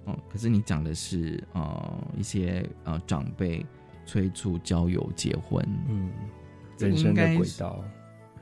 [0.05, 3.65] 哦，可是你讲的是呃一些呃长辈
[4.07, 6.11] 催促交友结婚，嗯，
[6.79, 7.83] 人生的轨道，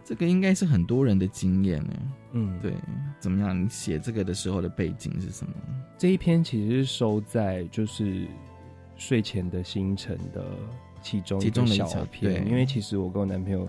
[0.05, 1.93] 这个应该是很多人的经验呢。
[2.33, 2.73] 嗯，对，
[3.21, 3.65] 怎么样？
[3.65, 5.53] 你写这个的时候的背景是什么？
[5.99, 8.27] 这一篇其实是收在就是
[8.97, 10.45] 睡前的星辰的
[11.01, 13.69] 其中其中的一小小片，对因为其实我跟我男朋友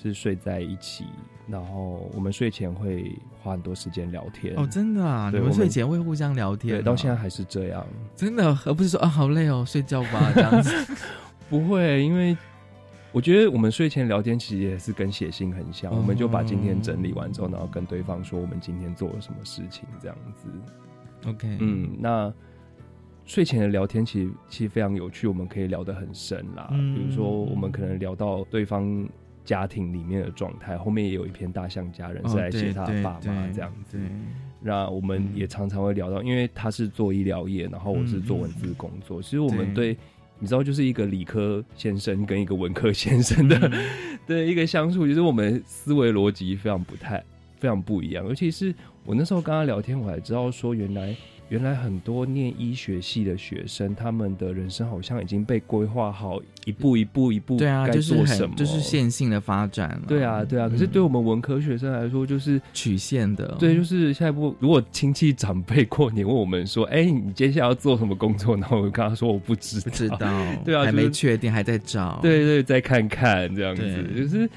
[0.00, 1.06] 是睡在一起，
[1.48, 4.54] 然后我们睡前会花很多时间聊天。
[4.56, 5.28] 哦，真的啊！
[5.34, 7.84] 你们睡前会互相聊天对，哦，到现在还是这样。
[8.14, 10.94] 真的，而不是说啊好累哦，睡觉吧这样子。
[11.50, 12.36] 不会，因为
[13.10, 20.48] 我觉得我们睡前聊天其实也是跟写信很像，哦我们就把今天整理完之后，然后跟对方说我们今天做了什么事情，这样子。
[21.26, 22.32] OK，嗯，那
[23.24, 26.68] 睡前的聊天其实其实非常有趣，我们可以聊得很深啦。
[26.70, 29.08] 嗯比如说，我们可能聊到对方
[29.48, 33.98] 家庭里面的状态，后面也有一篇大象家人哦是来写对对他的爸妈对这样子。
[34.60, 39.96] 那我们也常常会聊到，因为他是做医疗业，然后我是做文字工作，其实我们对。
[40.40, 43.72] 你知道，就是一个理科先生跟一个文科先生的、
[44.24, 47.18] 的一个相处，就是我们思维逻辑非常不太、
[47.58, 48.24] 非常不一样。
[48.24, 48.72] 尤其是
[49.04, 51.12] 我那时候跟他聊天，我才知道说，原来
[51.48, 60.02] 原来很多念医学系的学生，他们的人生好像已经被规划好，一步一步一步对啊，该就是做什么，很就是线性的发展了。
[60.06, 60.68] 对啊，对啊。
[60.68, 63.56] 可是对我们文科学生来说，就是曲线的。
[63.58, 70.18] 对，就是下一步，如果亲戚长辈过年问我们说：“哎、你接下来要做什么工作？”然后我就跟他说：“我不知道，不知道，
[70.64, 72.18] 对啊，还就是没确定，还在找。
[72.22, 74.48] 对对，再看看这样子，就是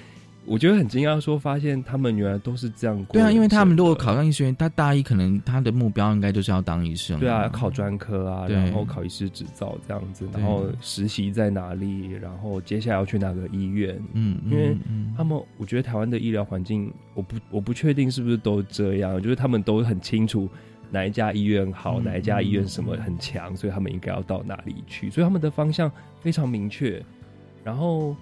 [0.46, 3.14] 我觉得很惊讶，说发现他们原来都是这样过。
[3.14, 7.20] 对啊，因为他们如果考上医学院，他大一可能他的目标应该就是要当医生。
[7.20, 14.02] 对啊，考专科啊，然后考医师执照这样子，然后实习在哪里，然后接下来要去哪个医院。
[14.14, 20.50] 嗯，因为嗯他们，我觉得台湾的医疗环境，我不我不确定是不是都这样，就是他们都很清楚
[20.90, 25.90] 哪一家医院好，嗯哪一家医院什么很强，所以他们应该要到哪里去，所以他们的方向
[26.20, 27.02] 非常明确。
[27.64, 28.16] 然后，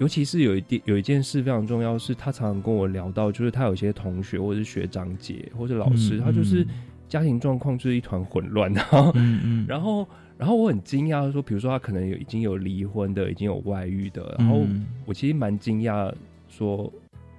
[0.00, 6.66] 尤其是有一点有一件事非常重要，是他常常跟我聊到，就是他有些同学或者是学长姐或者老师，嗯他就是
[7.06, 16.10] 家庭状况就是一团混乱，然后嗯嗯，然后，然后我很惊讶，说，比如说他可能有已经有离婚的，已经有外遇的，然后嗯我其实蛮惊讶，
[16.48, 16.90] 说，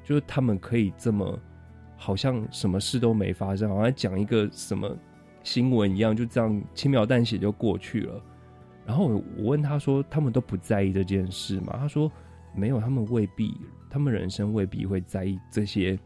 [0.03, 1.39] 就是他们可以这么，
[1.97, 4.95] 好像什么事都没发生，好像讲一个什么
[5.41, 8.22] 新闻一样，就这样轻描淡写就过去了。
[8.86, 11.76] 然后我我问他说，他们都不在意这件事吗？
[11.80, 12.12] 他说
[12.56, 13.56] 没有，他们未必，
[13.89, 15.97] 他们人生未必会在意这些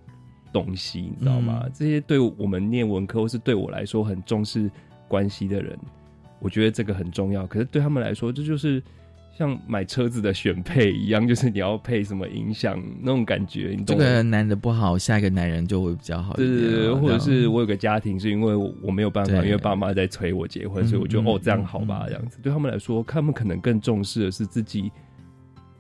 [0.54, 1.62] 东西，你知道吗？
[1.66, 4.70] 嗯这些对我们念文科或是对我来说很重视
[5.08, 5.78] 关系的人，
[6.40, 7.46] 我觉得这个很重要。
[7.48, 8.82] 可是对他们来说，这就是
[9.38, 14.04] 像买车子的选配一样，就是你要配什么音响那种感觉，你懂吗？
[14.04, 16.34] 这个男的不好，下一个男人就会比较好。
[16.36, 24.90] 对对对，或者是我有个家庭，是因为我我没有办法，因为爸妈在催我结婚，嗯所以我就嗯哦这样好吧，这样子对他们来说，他们可能更重视的是自己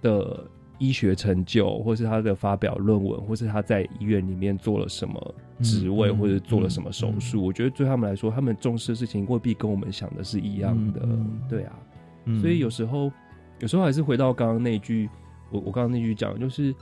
[0.01, 0.45] 的
[0.77, 7.43] 医学成就，或是他的发表论文，或是他在医院里面做了什么职位，嗯或者做了什么手术。
[7.43, 11.07] 我觉得对他们来说，他们重视的事情未必跟我们想的是一样的。
[11.49, 11.79] 对啊，
[12.25, 13.11] 嗯所以有时候，
[13.59, 15.09] 有时候还是回到刚刚那句，
[15.49, 16.75] 我我刚刚那句讲，就是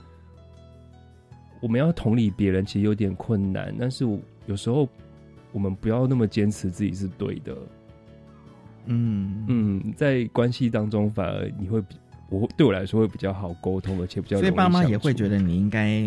[1.60, 4.88] 我们要同理别人，其实有点困难，但是我有时候
[5.52, 7.56] 我们不要那么坚持自己是对的。
[8.86, 11.96] 嗯嗯，在关系当中，反而你会比
[12.30, 16.02] 我对我来说会比较好沟通，而且比较所以爸妈也会觉得你应该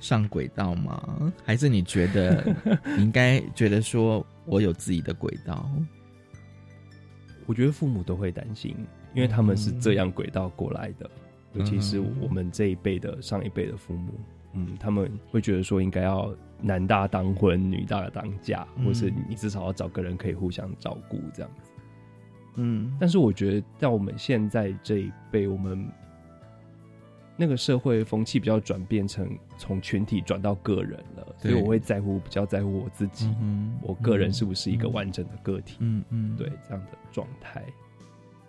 [0.00, 1.32] 上轨道吗？
[1.44, 2.44] 还是你觉得
[2.96, 5.70] 你应该觉得说我有自己的轨道？
[7.46, 8.76] 我觉得父母都会担心，
[9.14, 11.10] 因为他们是这样轨道过来的，
[11.54, 14.12] 尤其是我们这一辈的上一辈的父母，
[14.54, 21.71] 嗯，他们会觉得说应该要男大当婚，女大当嫁，嗯或是你至少要找个人可以互相照顾这样子。
[22.56, 25.86] 嗯，但是我觉得，在我们现在这一辈，我们
[27.36, 35.76] 那个社会风气比较转变成从群体转到个人了，所以我会在乎比较在乎我自己，嗯我个人是不是一个完整的个体？
[35.80, 37.64] 嗯嗯，对，这样的状态。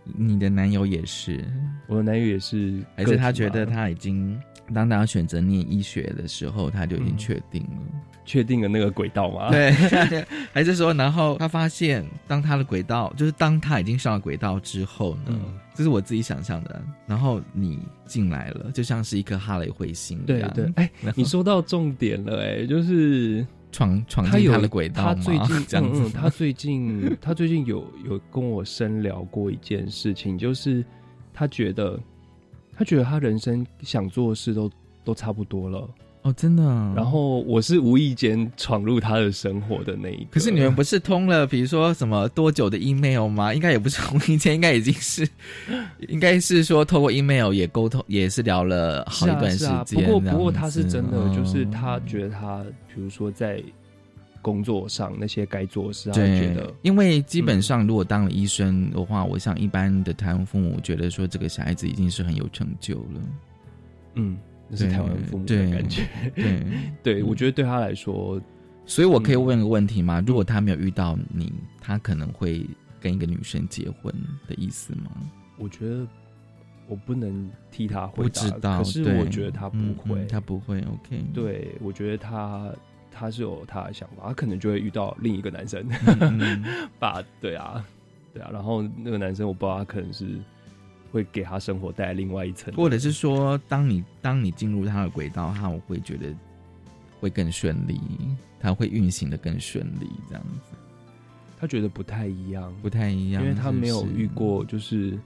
[0.03, 1.43] 你的男友也是，
[1.87, 4.37] 我的男友也是，而且他觉得他已经
[4.73, 8.12] 当他选择念医学的时候，他就已经确定了。
[8.25, 9.51] 确定了那个轨道吗？
[9.51, 9.71] 对，
[10.53, 15.39] 还是说，然后他发现，当他的轨道，就是当他已经上了轨道之后呢，
[15.73, 16.81] 这是我自己想象的。
[17.05, 20.51] 然后你进来了，就像是一颗哈雷彗星一样。
[20.53, 30.83] 对对，哎你说到重点了，哎，就是闯闯进他的轨道他吗最近 这样子嗯嗯，他最近他最近有有跟我深聊过一件事情，就是
[31.33, 31.99] 他觉得
[32.77, 34.71] 他觉得他人生想做的事都
[35.03, 35.89] 都差不多了。
[36.23, 36.63] 哦，真的。
[36.95, 40.27] 然后我是无意间闯入他的生活的那一个。
[40.31, 43.53] 可是你们不是通了，比如说什么多久的 email 吗？
[43.53, 45.27] 应该也不是无意间，应该已经是，
[46.07, 50.03] 应该是说透过 email 也沟通，也是聊了好一段时间。
[50.05, 52.63] 不过不过他是真的，就是嗯他觉得他，
[52.93, 53.61] 比如说在
[54.41, 63.21] 工作上那些该做的事，他会觉得，因为基本上如果当了医生的话，我想一般的台湾父母觉得说这个小孩子已经是很有成就了。
[64.15, 64.37] 嗯，
[64.73, 66.03] 那是台湾父母的感觉。
[66.35, 66.63] 对
[67.03, 68.41] 对，我觉得对他来说，
[68.85, 70.23] 所以我可以问个问题吗？
[70.25, 72.65] 如果他没有遇到你，他可能会
[72.99, 74.13] 跟一个女生结婚
[74.47, 75.11] 的意思吗？
[75.57, 76.05] 我觉得
[76.87, 80.79] 我不能替他回不答，知道，可是我觉得他不嗯会，嗯他不会。
[80.81, 82.71] OK，对，我觉得他
[83.11, 85.85] 他是有他的想法，他可能就会遇到另一个男生，
[86.19, 86.63] 嗯
[86.99, 87.85] 把对啊，
[88.33, 90.39] 对啊，然后那个男生我不知道他可能是
[91.13, 96.35] 会给他生活带来另外一层，或者是说，当你当你进入他的轨道，他我会觉得
[97.19, 98.01] 会更顺利，
[98.59, 100.75] 他会运行的更顺利，这样子
[101.59, 105.19] 他觉得不太一样，不太一样，因为他没有遇过就是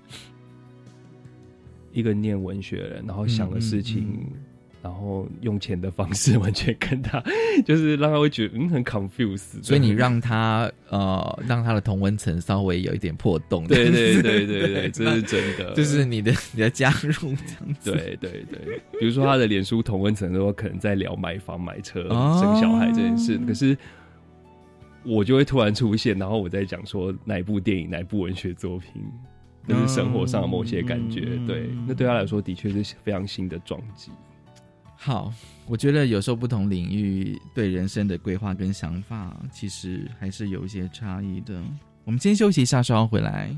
[1.94, 4.04] 一个念文学的人，然后想的事情。
[4.04, 4.44] 嗯嗯
[4.82, 7.22] 然后用钱的方式完全跟他，
[7.66, 17.26] 就是让他会觉得嗯很 confused，所以你让他呃让他的同温层稍微有一点破洞，对对对对对对， 这是真的，就是你的你的加入这
[17.66, 22.40] 样子，对对对，比如说他的脸书同温层都可能在聊买房、买车、哦。
[22.42, 23.78] 生小孩这件事，可是
[25.04, 29.04] 我就会突然出现，然后我在讲说哪一部电影、哪一部文学作品，
[29.68, 34.12] 就是生活上的某些感觉，对，那对他来说的确是非常新的撞击。
[35.00, 35.32] 好，
[35.68, 41.62] 我觉得有时候不同领域对人生的规划跟想法，其实还是有一些差异的。
[42.04, 43.56] 我们先休息一下，稍后回来。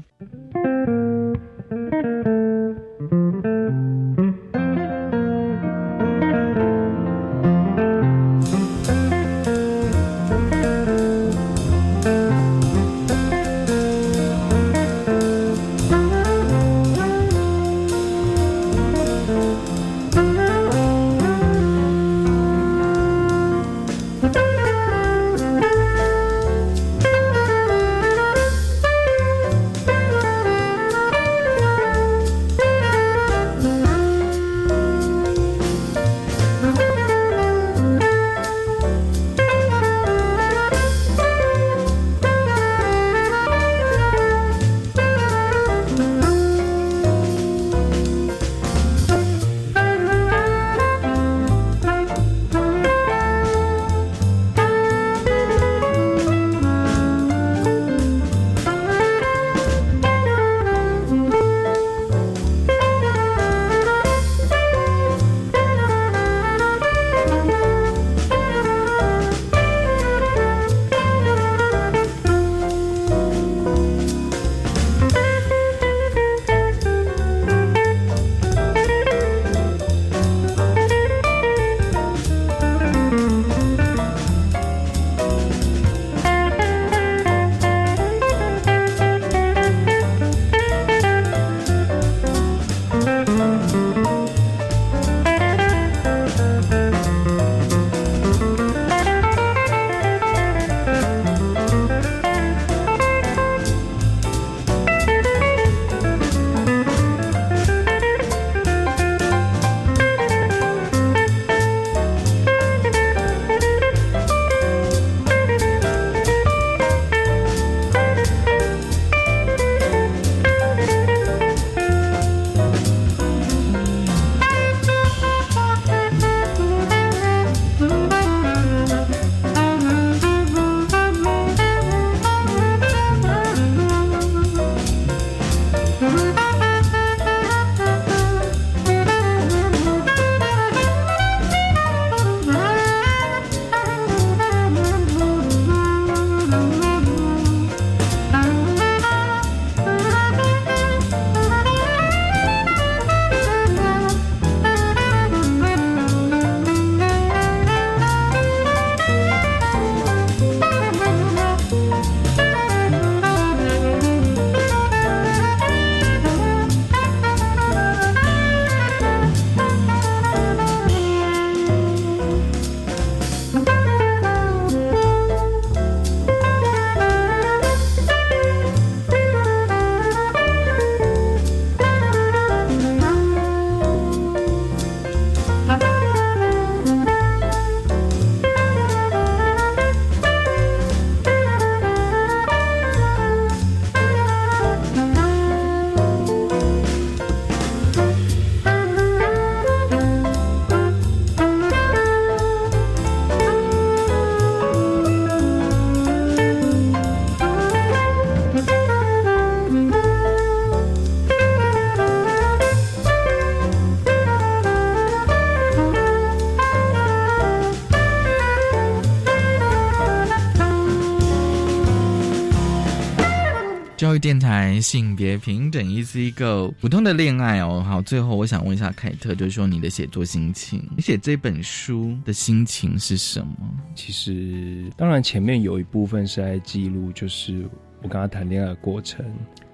[224.19, 227.81] 育电台性别平等 EC Go 普通的恋爱哦。
[227.81, 233.55] 好，最后我想问一下凯特，就是说你的写作心情，你写这本书的心情是什么？
[233.95, 237.65] 其实，当然前面有一部分是在记录，就是
[238.03, 239.25] 我跟他谈恋爱的过程。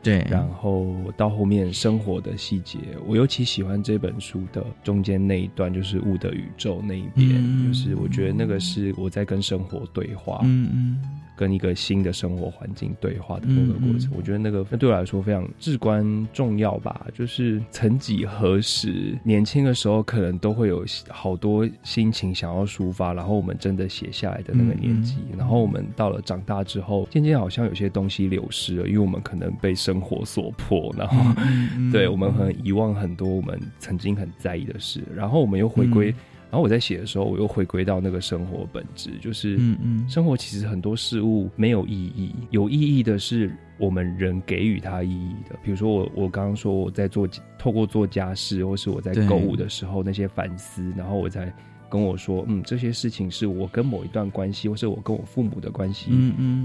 [0.03, 2.77] 对，然后到后面生活的细节，
[3.07, 10.99] 我尤其喜欢这本书的中间那一段，就是物的宇宙那一边，就是我觉得那个是我在跟生活对话，嗯嗯，
[11.35, 17.07] 跟一个新的生活环境对话的那个过程，我觉得那个那对我来说非常至关重要吧。
[17.13, 31.15] 就是曾几何时，年轻的时候可能都会有好多心情想要抒发，然后我们真的写下来的那个年纪，然后我们到了长大之后，渐渐好像有些东西流失了，因为我们可能被生生活所迫，然后
[31.89, 36.13] 对我们很遗忘很多我们曾经很在意的事，然后我们又回归，
[36.49, 45.55] 然后我在写的时候，我又回归到那个生活本质，就是嗯嗯生活其实很多事物没有意义，有意义的是我们人给予它意义的。
[45.63, 47.27] 比如说我我刚刚说我在做
[47.57, 51.53] 透过做家事，或是我在购物的时候那些反思，然后我才。
[51.87, 56.11] 跟我说，嗯，这些事情是我跟某一段关系，或是我跟我父母的关系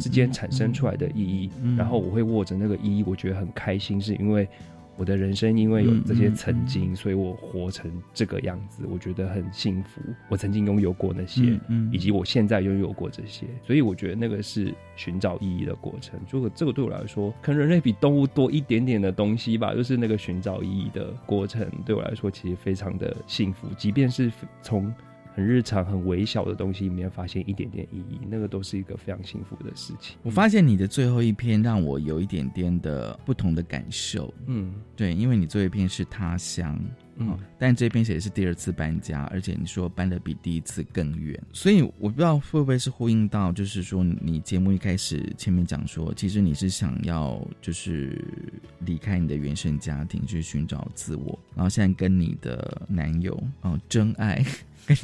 [0.00, 4.48] 之间产生出来的意义，然后我会握着那个意义，我觉得很开心，是因为
[5.00, 10.02] 我的人生因为有这些曾经，所以我活成这个样子，我觉得很幸福。
[10.28, 16.20] 我曾经拥有过那些，嗯以及我现在拥有过这些，所以我觉得那个是寻找意义的过程。
[16.26, 24.30] 这个这个对我来说，可能人类比动物多一点点的东西吧，就是那个寻找意义的过程，对我来说其实非常的幸福，即便是
[24.60, 24.92] 从。
[25.34, 30.16] 很日常、很微小的东西里面发现一点点意义，那个都是一个非常幸福的事情。
[30.22, 34.32] 我发现你的最后一篇让我有一点点的不同的感受。
[34.46, 36.78] 嗯，对，因为你最后一篇是他乡，
[37.16, 48.22] 嗯，但这篇写的是第二次搬家，而且你说搬的比第一次更远，所以我不知道会不会是呼应到，就是说你节目一开始前面讲说，其实你是想要就是
[48.80, 54.44] 离开你的原生家庭去寻找自我，然后现在跟你的男友哦真爱。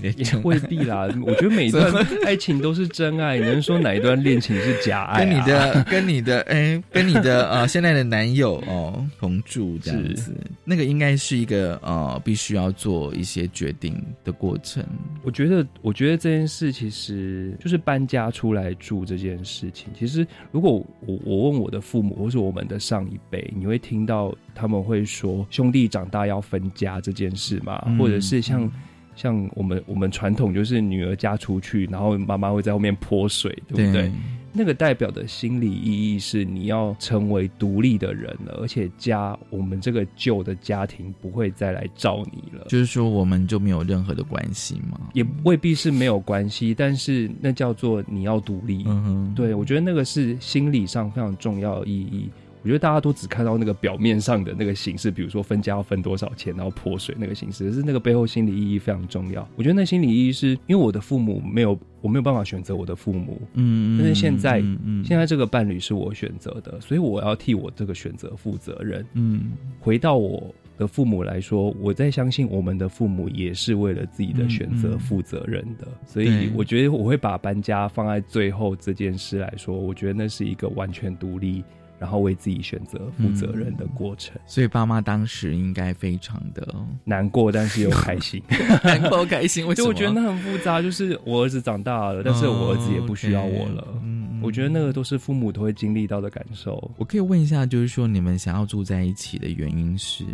[0.03, 1.91] 也未必啦， 我觉得每一段
[2.25, 3.39] 爱情都是真爱。
[3.47, 5.25] 能说哪一段恋情是假爱？
[5.25, 10.35] 跟你的、跟你的、 哎，跟你的呃，现在的男友哦同住这样子，
[10.65, 14.85] 那个应该是一个呃，必须要做一些决定的过程。
[15.23, 19.89] 我觉得，我觉得这件事其实就是搬家出来住这件事情。
[19.97, 27.81] 其实，如果我我问我的父母，或是我们的上一辈，你会听到他们会说兄弟长大要分家这件事吗？
[27.99, 28.71] 或者是像。
[29.17, 34.13] 像我们我们传统就是女儿嫁出去，然后妈妈会在后面泼水，对不对？
[34.59, 42.65] 那个代表的心理意义是你要成为独立的人了，而且家我们这个旧的家庭不会再来照你了。
[42.69, 44.99] 就是说，我们就没有任何的关系吗？
[45.13, 48.85] 也未必是没有关系，但是那叫做你要独立。
[48.87, 52.31] 嗯哼，对我觉得那个是心理上非常重要的意义。
[52.67, 59.49] 我觉得大家都只看到那个表面上的那个形式，比如说分家要分多少钱，然后泼水那个形式，可是那个背后心理意义非常重要。
[59.55, 64.61] 我觉得那心理意义是因为我的父母没有，我没有办法选择我的父母，嗯，但是现在，
[65.05, 69.07] 现在这个伴侣是我选择的，所以我要替我这个选择负责任。
[69.13, 81.63] 嗯，回到我的父母来说，我在相信我们的父母也是为了自己的选择负责任的，所以我觉得我会把搬家放在最后这件事来说，我觉得那是一个完全独立。
[81.99, 86.75] 然后为自己选择负责任的过程，所以爸妈当时应该非常的
[87.05, 88.43] 难过，但是又开心，
[88.85, 89.67] 难过开心。
[89.75, 93.89] 就我觉得那很复杂，就是我儿子长大了，但是我儿子也不需要我了。
[94.03, 96.91] 嗯，我觉得那个都是父母都会经历到的感受。
[96.99, 100.25] 我可以问一下，就是说你们想要住在一起的原因是，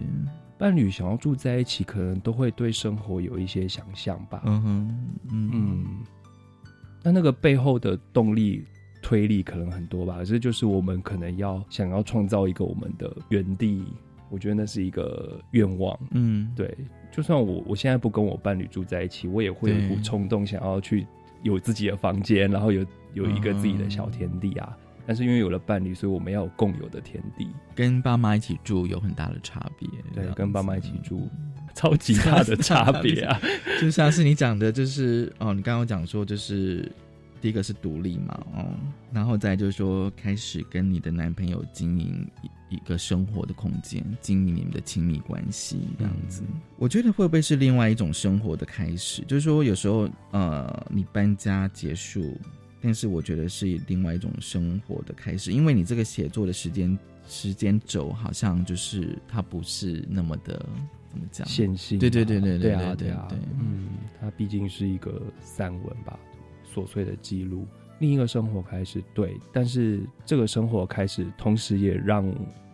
[0.58, 4.42] 伴侣想要住在一起，可能都会对生活有一些想象吧。
[4.46, 4.98] 嗯哼，
[5.30, 5.84] 嗯嗯，
[7.04, 8.64] 那那个背后的动力。
[9.02, 13.84] 推力可能很多吧，可是就是我们可能要想要创造一个我们的原地，
[14.30, 15.98] 我觉得那是一个愿望。
[16.12, 16.72] 嗯，对，
[17.10, 21.04] 就算我我现在不跟我伴侣住在一起，我也会有一股冲动想要去
[21.42, 24.74] 有自己的房间，然后有有一个自己的小天地啊。
[25.04, 27.48] 但是因为有了伴侣，所以我们要有共有的天地。
[27.74, 31.28] 跟爸妈一起住有很大的差别，对，跟爸妈一起住
[31.74, 33.40] 超级大的差别啊！
[33.80, 36.90] 就像是你讲的，就是哦，你刚刚讲说就是。
[37.42, 38.70] 第一个是独立嘛，哦，
[39.12, 42.24] 然后再就是说开始跟你的男朋友经营
[42.68, 46.44] 一一个生活的空间，经营你们的亲密关系这样子。
[46.76, 49.22] 我觉得会不会是另外一种生活的开始？
[49.22, 52.38] 就是说有时候呃，你搬家结束，
[52.80, 60.64] 但是我觉得是另外一种生活的开始，因为你这个写作的时间时间轴好像就是它不是那么的
[61.08, 61.98] 怎么讲线性。
[61.98, 63.88] 对对对对对啊对啊，对，嗯，
[64.20, 66.16] 它毕竟是一个散文吧。
[66.72, 67.66] 琐碎的记录，
[67.98, 72.26] 另一个生活开始，对，但是这个生活开始，同时也让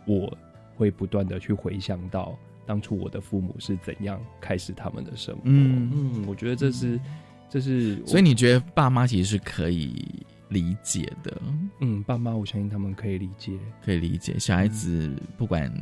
[0.06, 0.36] 我
[0.76, 5.42] 会不断的去回想到当初我的父母是怎样开始他们的生活。
[5.44, 7.00] 嗯嗯，我觉得这是，
[7.50, 10.04] 这是，所以你觉得爸妈其实是可以
[10.50, 11.42] 理解的？
[11.80, 14.38] 嗯，爸妈，我相信他们可以理解，可以理解。
[14.38, 15.72] 小孩子不管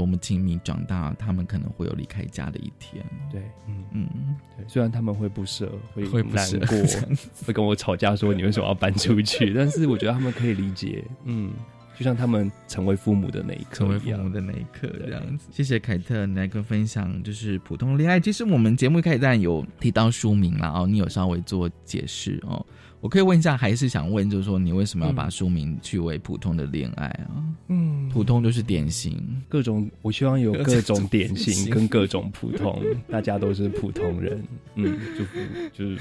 [0.00, 3.04] 多么亲密，长大他们可能会有离开家的一天。
[3.30, 4.08] 对，嗯嗯，
[4.56, 6.78] 对，虽然他们会不舍，会会难过，
[7.44, 11.52] 会跟我吵架说你为什么要搬出去，但是我觉得他们可以理解，嗯。
[11.98, 15.48] 就像他们成为父母的那一刻，成为父母的那一刻这样子。
[15.52, 18.18] 谢谢凯特，你来跟分享就是普通恋爱。
[18.18, 22.64] 其实我们节目一开始有提到书名了哦，你有稍微做解释哦。
[23.00, 27.42] 我可以问一下，还是想问，就是说你为什么要把书名取为普通的恋爱啊？
[27.68, 34.42] 嗯，普通就是典型，各种我希望有各种典型跟各种普通， 大家都是普通人。
[34.74, 35.38] 嗯，祝福
[35.72, 35.98] 就是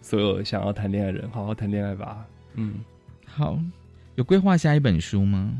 [0.00, 2.24] 所有想要谈恋爱的人，好好谈恋爱吧。
[2.54, 2.76] 嗯，
[3.26, 3.58] 好。
[4.16, 5.52] 有规划下一本书吗？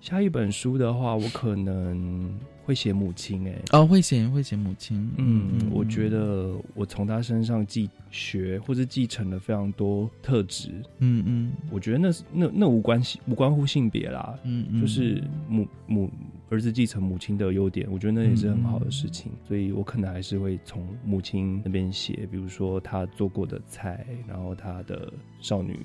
[0.00, 2.30] 下一本书的话，我可能
[2.70, 3.48] 会写母亲。
[3.48, 5.10] 哎，哦，会写会写母亲。
[5.16, 10.70] 嗯，我觉得我从他身上继学或者继承了非常多特质。
[11.00, 14.38] 嗯嗯，我觉得那是那那无关系无关乎性别啦。
[14.44, 16.08] 嗯嗯，就是母母
[16.48, 19.32] 儿子继承母亲的优点，我觉得那也是很好的事情。
[19.48, 25.76] 所以我可能还是会从母亲那边写，比如说他做过的菜，然后他的少女。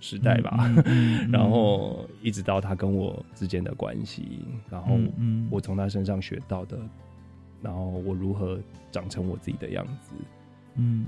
[0.00, 0.68] 时代吧，
[1.30, 4.40] 然后一直到他跟我之间的关系，
[4.70, 4.98] 然后
[5.50, 6.78] 我从他身上学到的，
[7.62, 8.58] 然后我如何
[8.90, 10.14] 长成我自己的样子。
[10.76, 11.04] 嗯，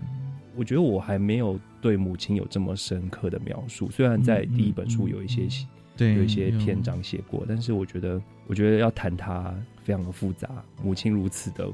[0.55, 5.49] 我觉得我还没有对母亲有这么深刻的描述，虽然在第一本书有一些
[5.97, 10.49] 对有一些篇章写过，但是我觉得我觉得要谈他非常的复杂，
[10.83, 11.67] 母亲如此的。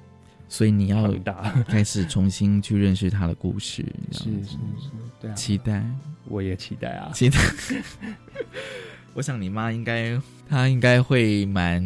[0.48, 1.12] 所以你要
[1.68, 4.90] 开始重新去认识他的故事，是是是，
[5.20, 5.84] 对啊，期待，
[6.24, 7.38] 我也期待啊，期待。
[9.14, 11.82] 我想你妈应该，她应该会蛮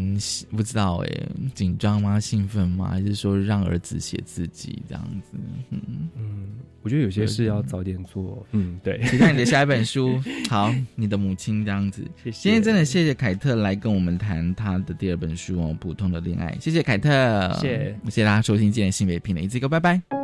[0.50, 1.08] 不知道哎，
[1.54, 2.20] 紧张吗？
[2.20, 2.88] 兴奋吗？
[2.90, 5.38] 还是说让儿子写自己这样子？
[5.70, 5.80] 嗯
[6.14, 6.48] 嗯，
[6.82, 8.46] 我觉得有些事要早点做。
[8.52, 9.02] 嗯，对。
[9.04, 10.20] 期待你的下一本书。
[10.50, 12.02] 好，你的母亲这样子。
[12.22, 12.38] 谢谢。
[12.42, 16.54] 今天真的谢谢凯特来跟我们谈他的第二本书哦，《普通的恋爱》。
[16.62, 17.10] 谢谢凯特。
[17.60, 17.98] 谢谢。
[18.04, 20.21] 谢谢大家收听今天的性别平等，一次一个，拜拜。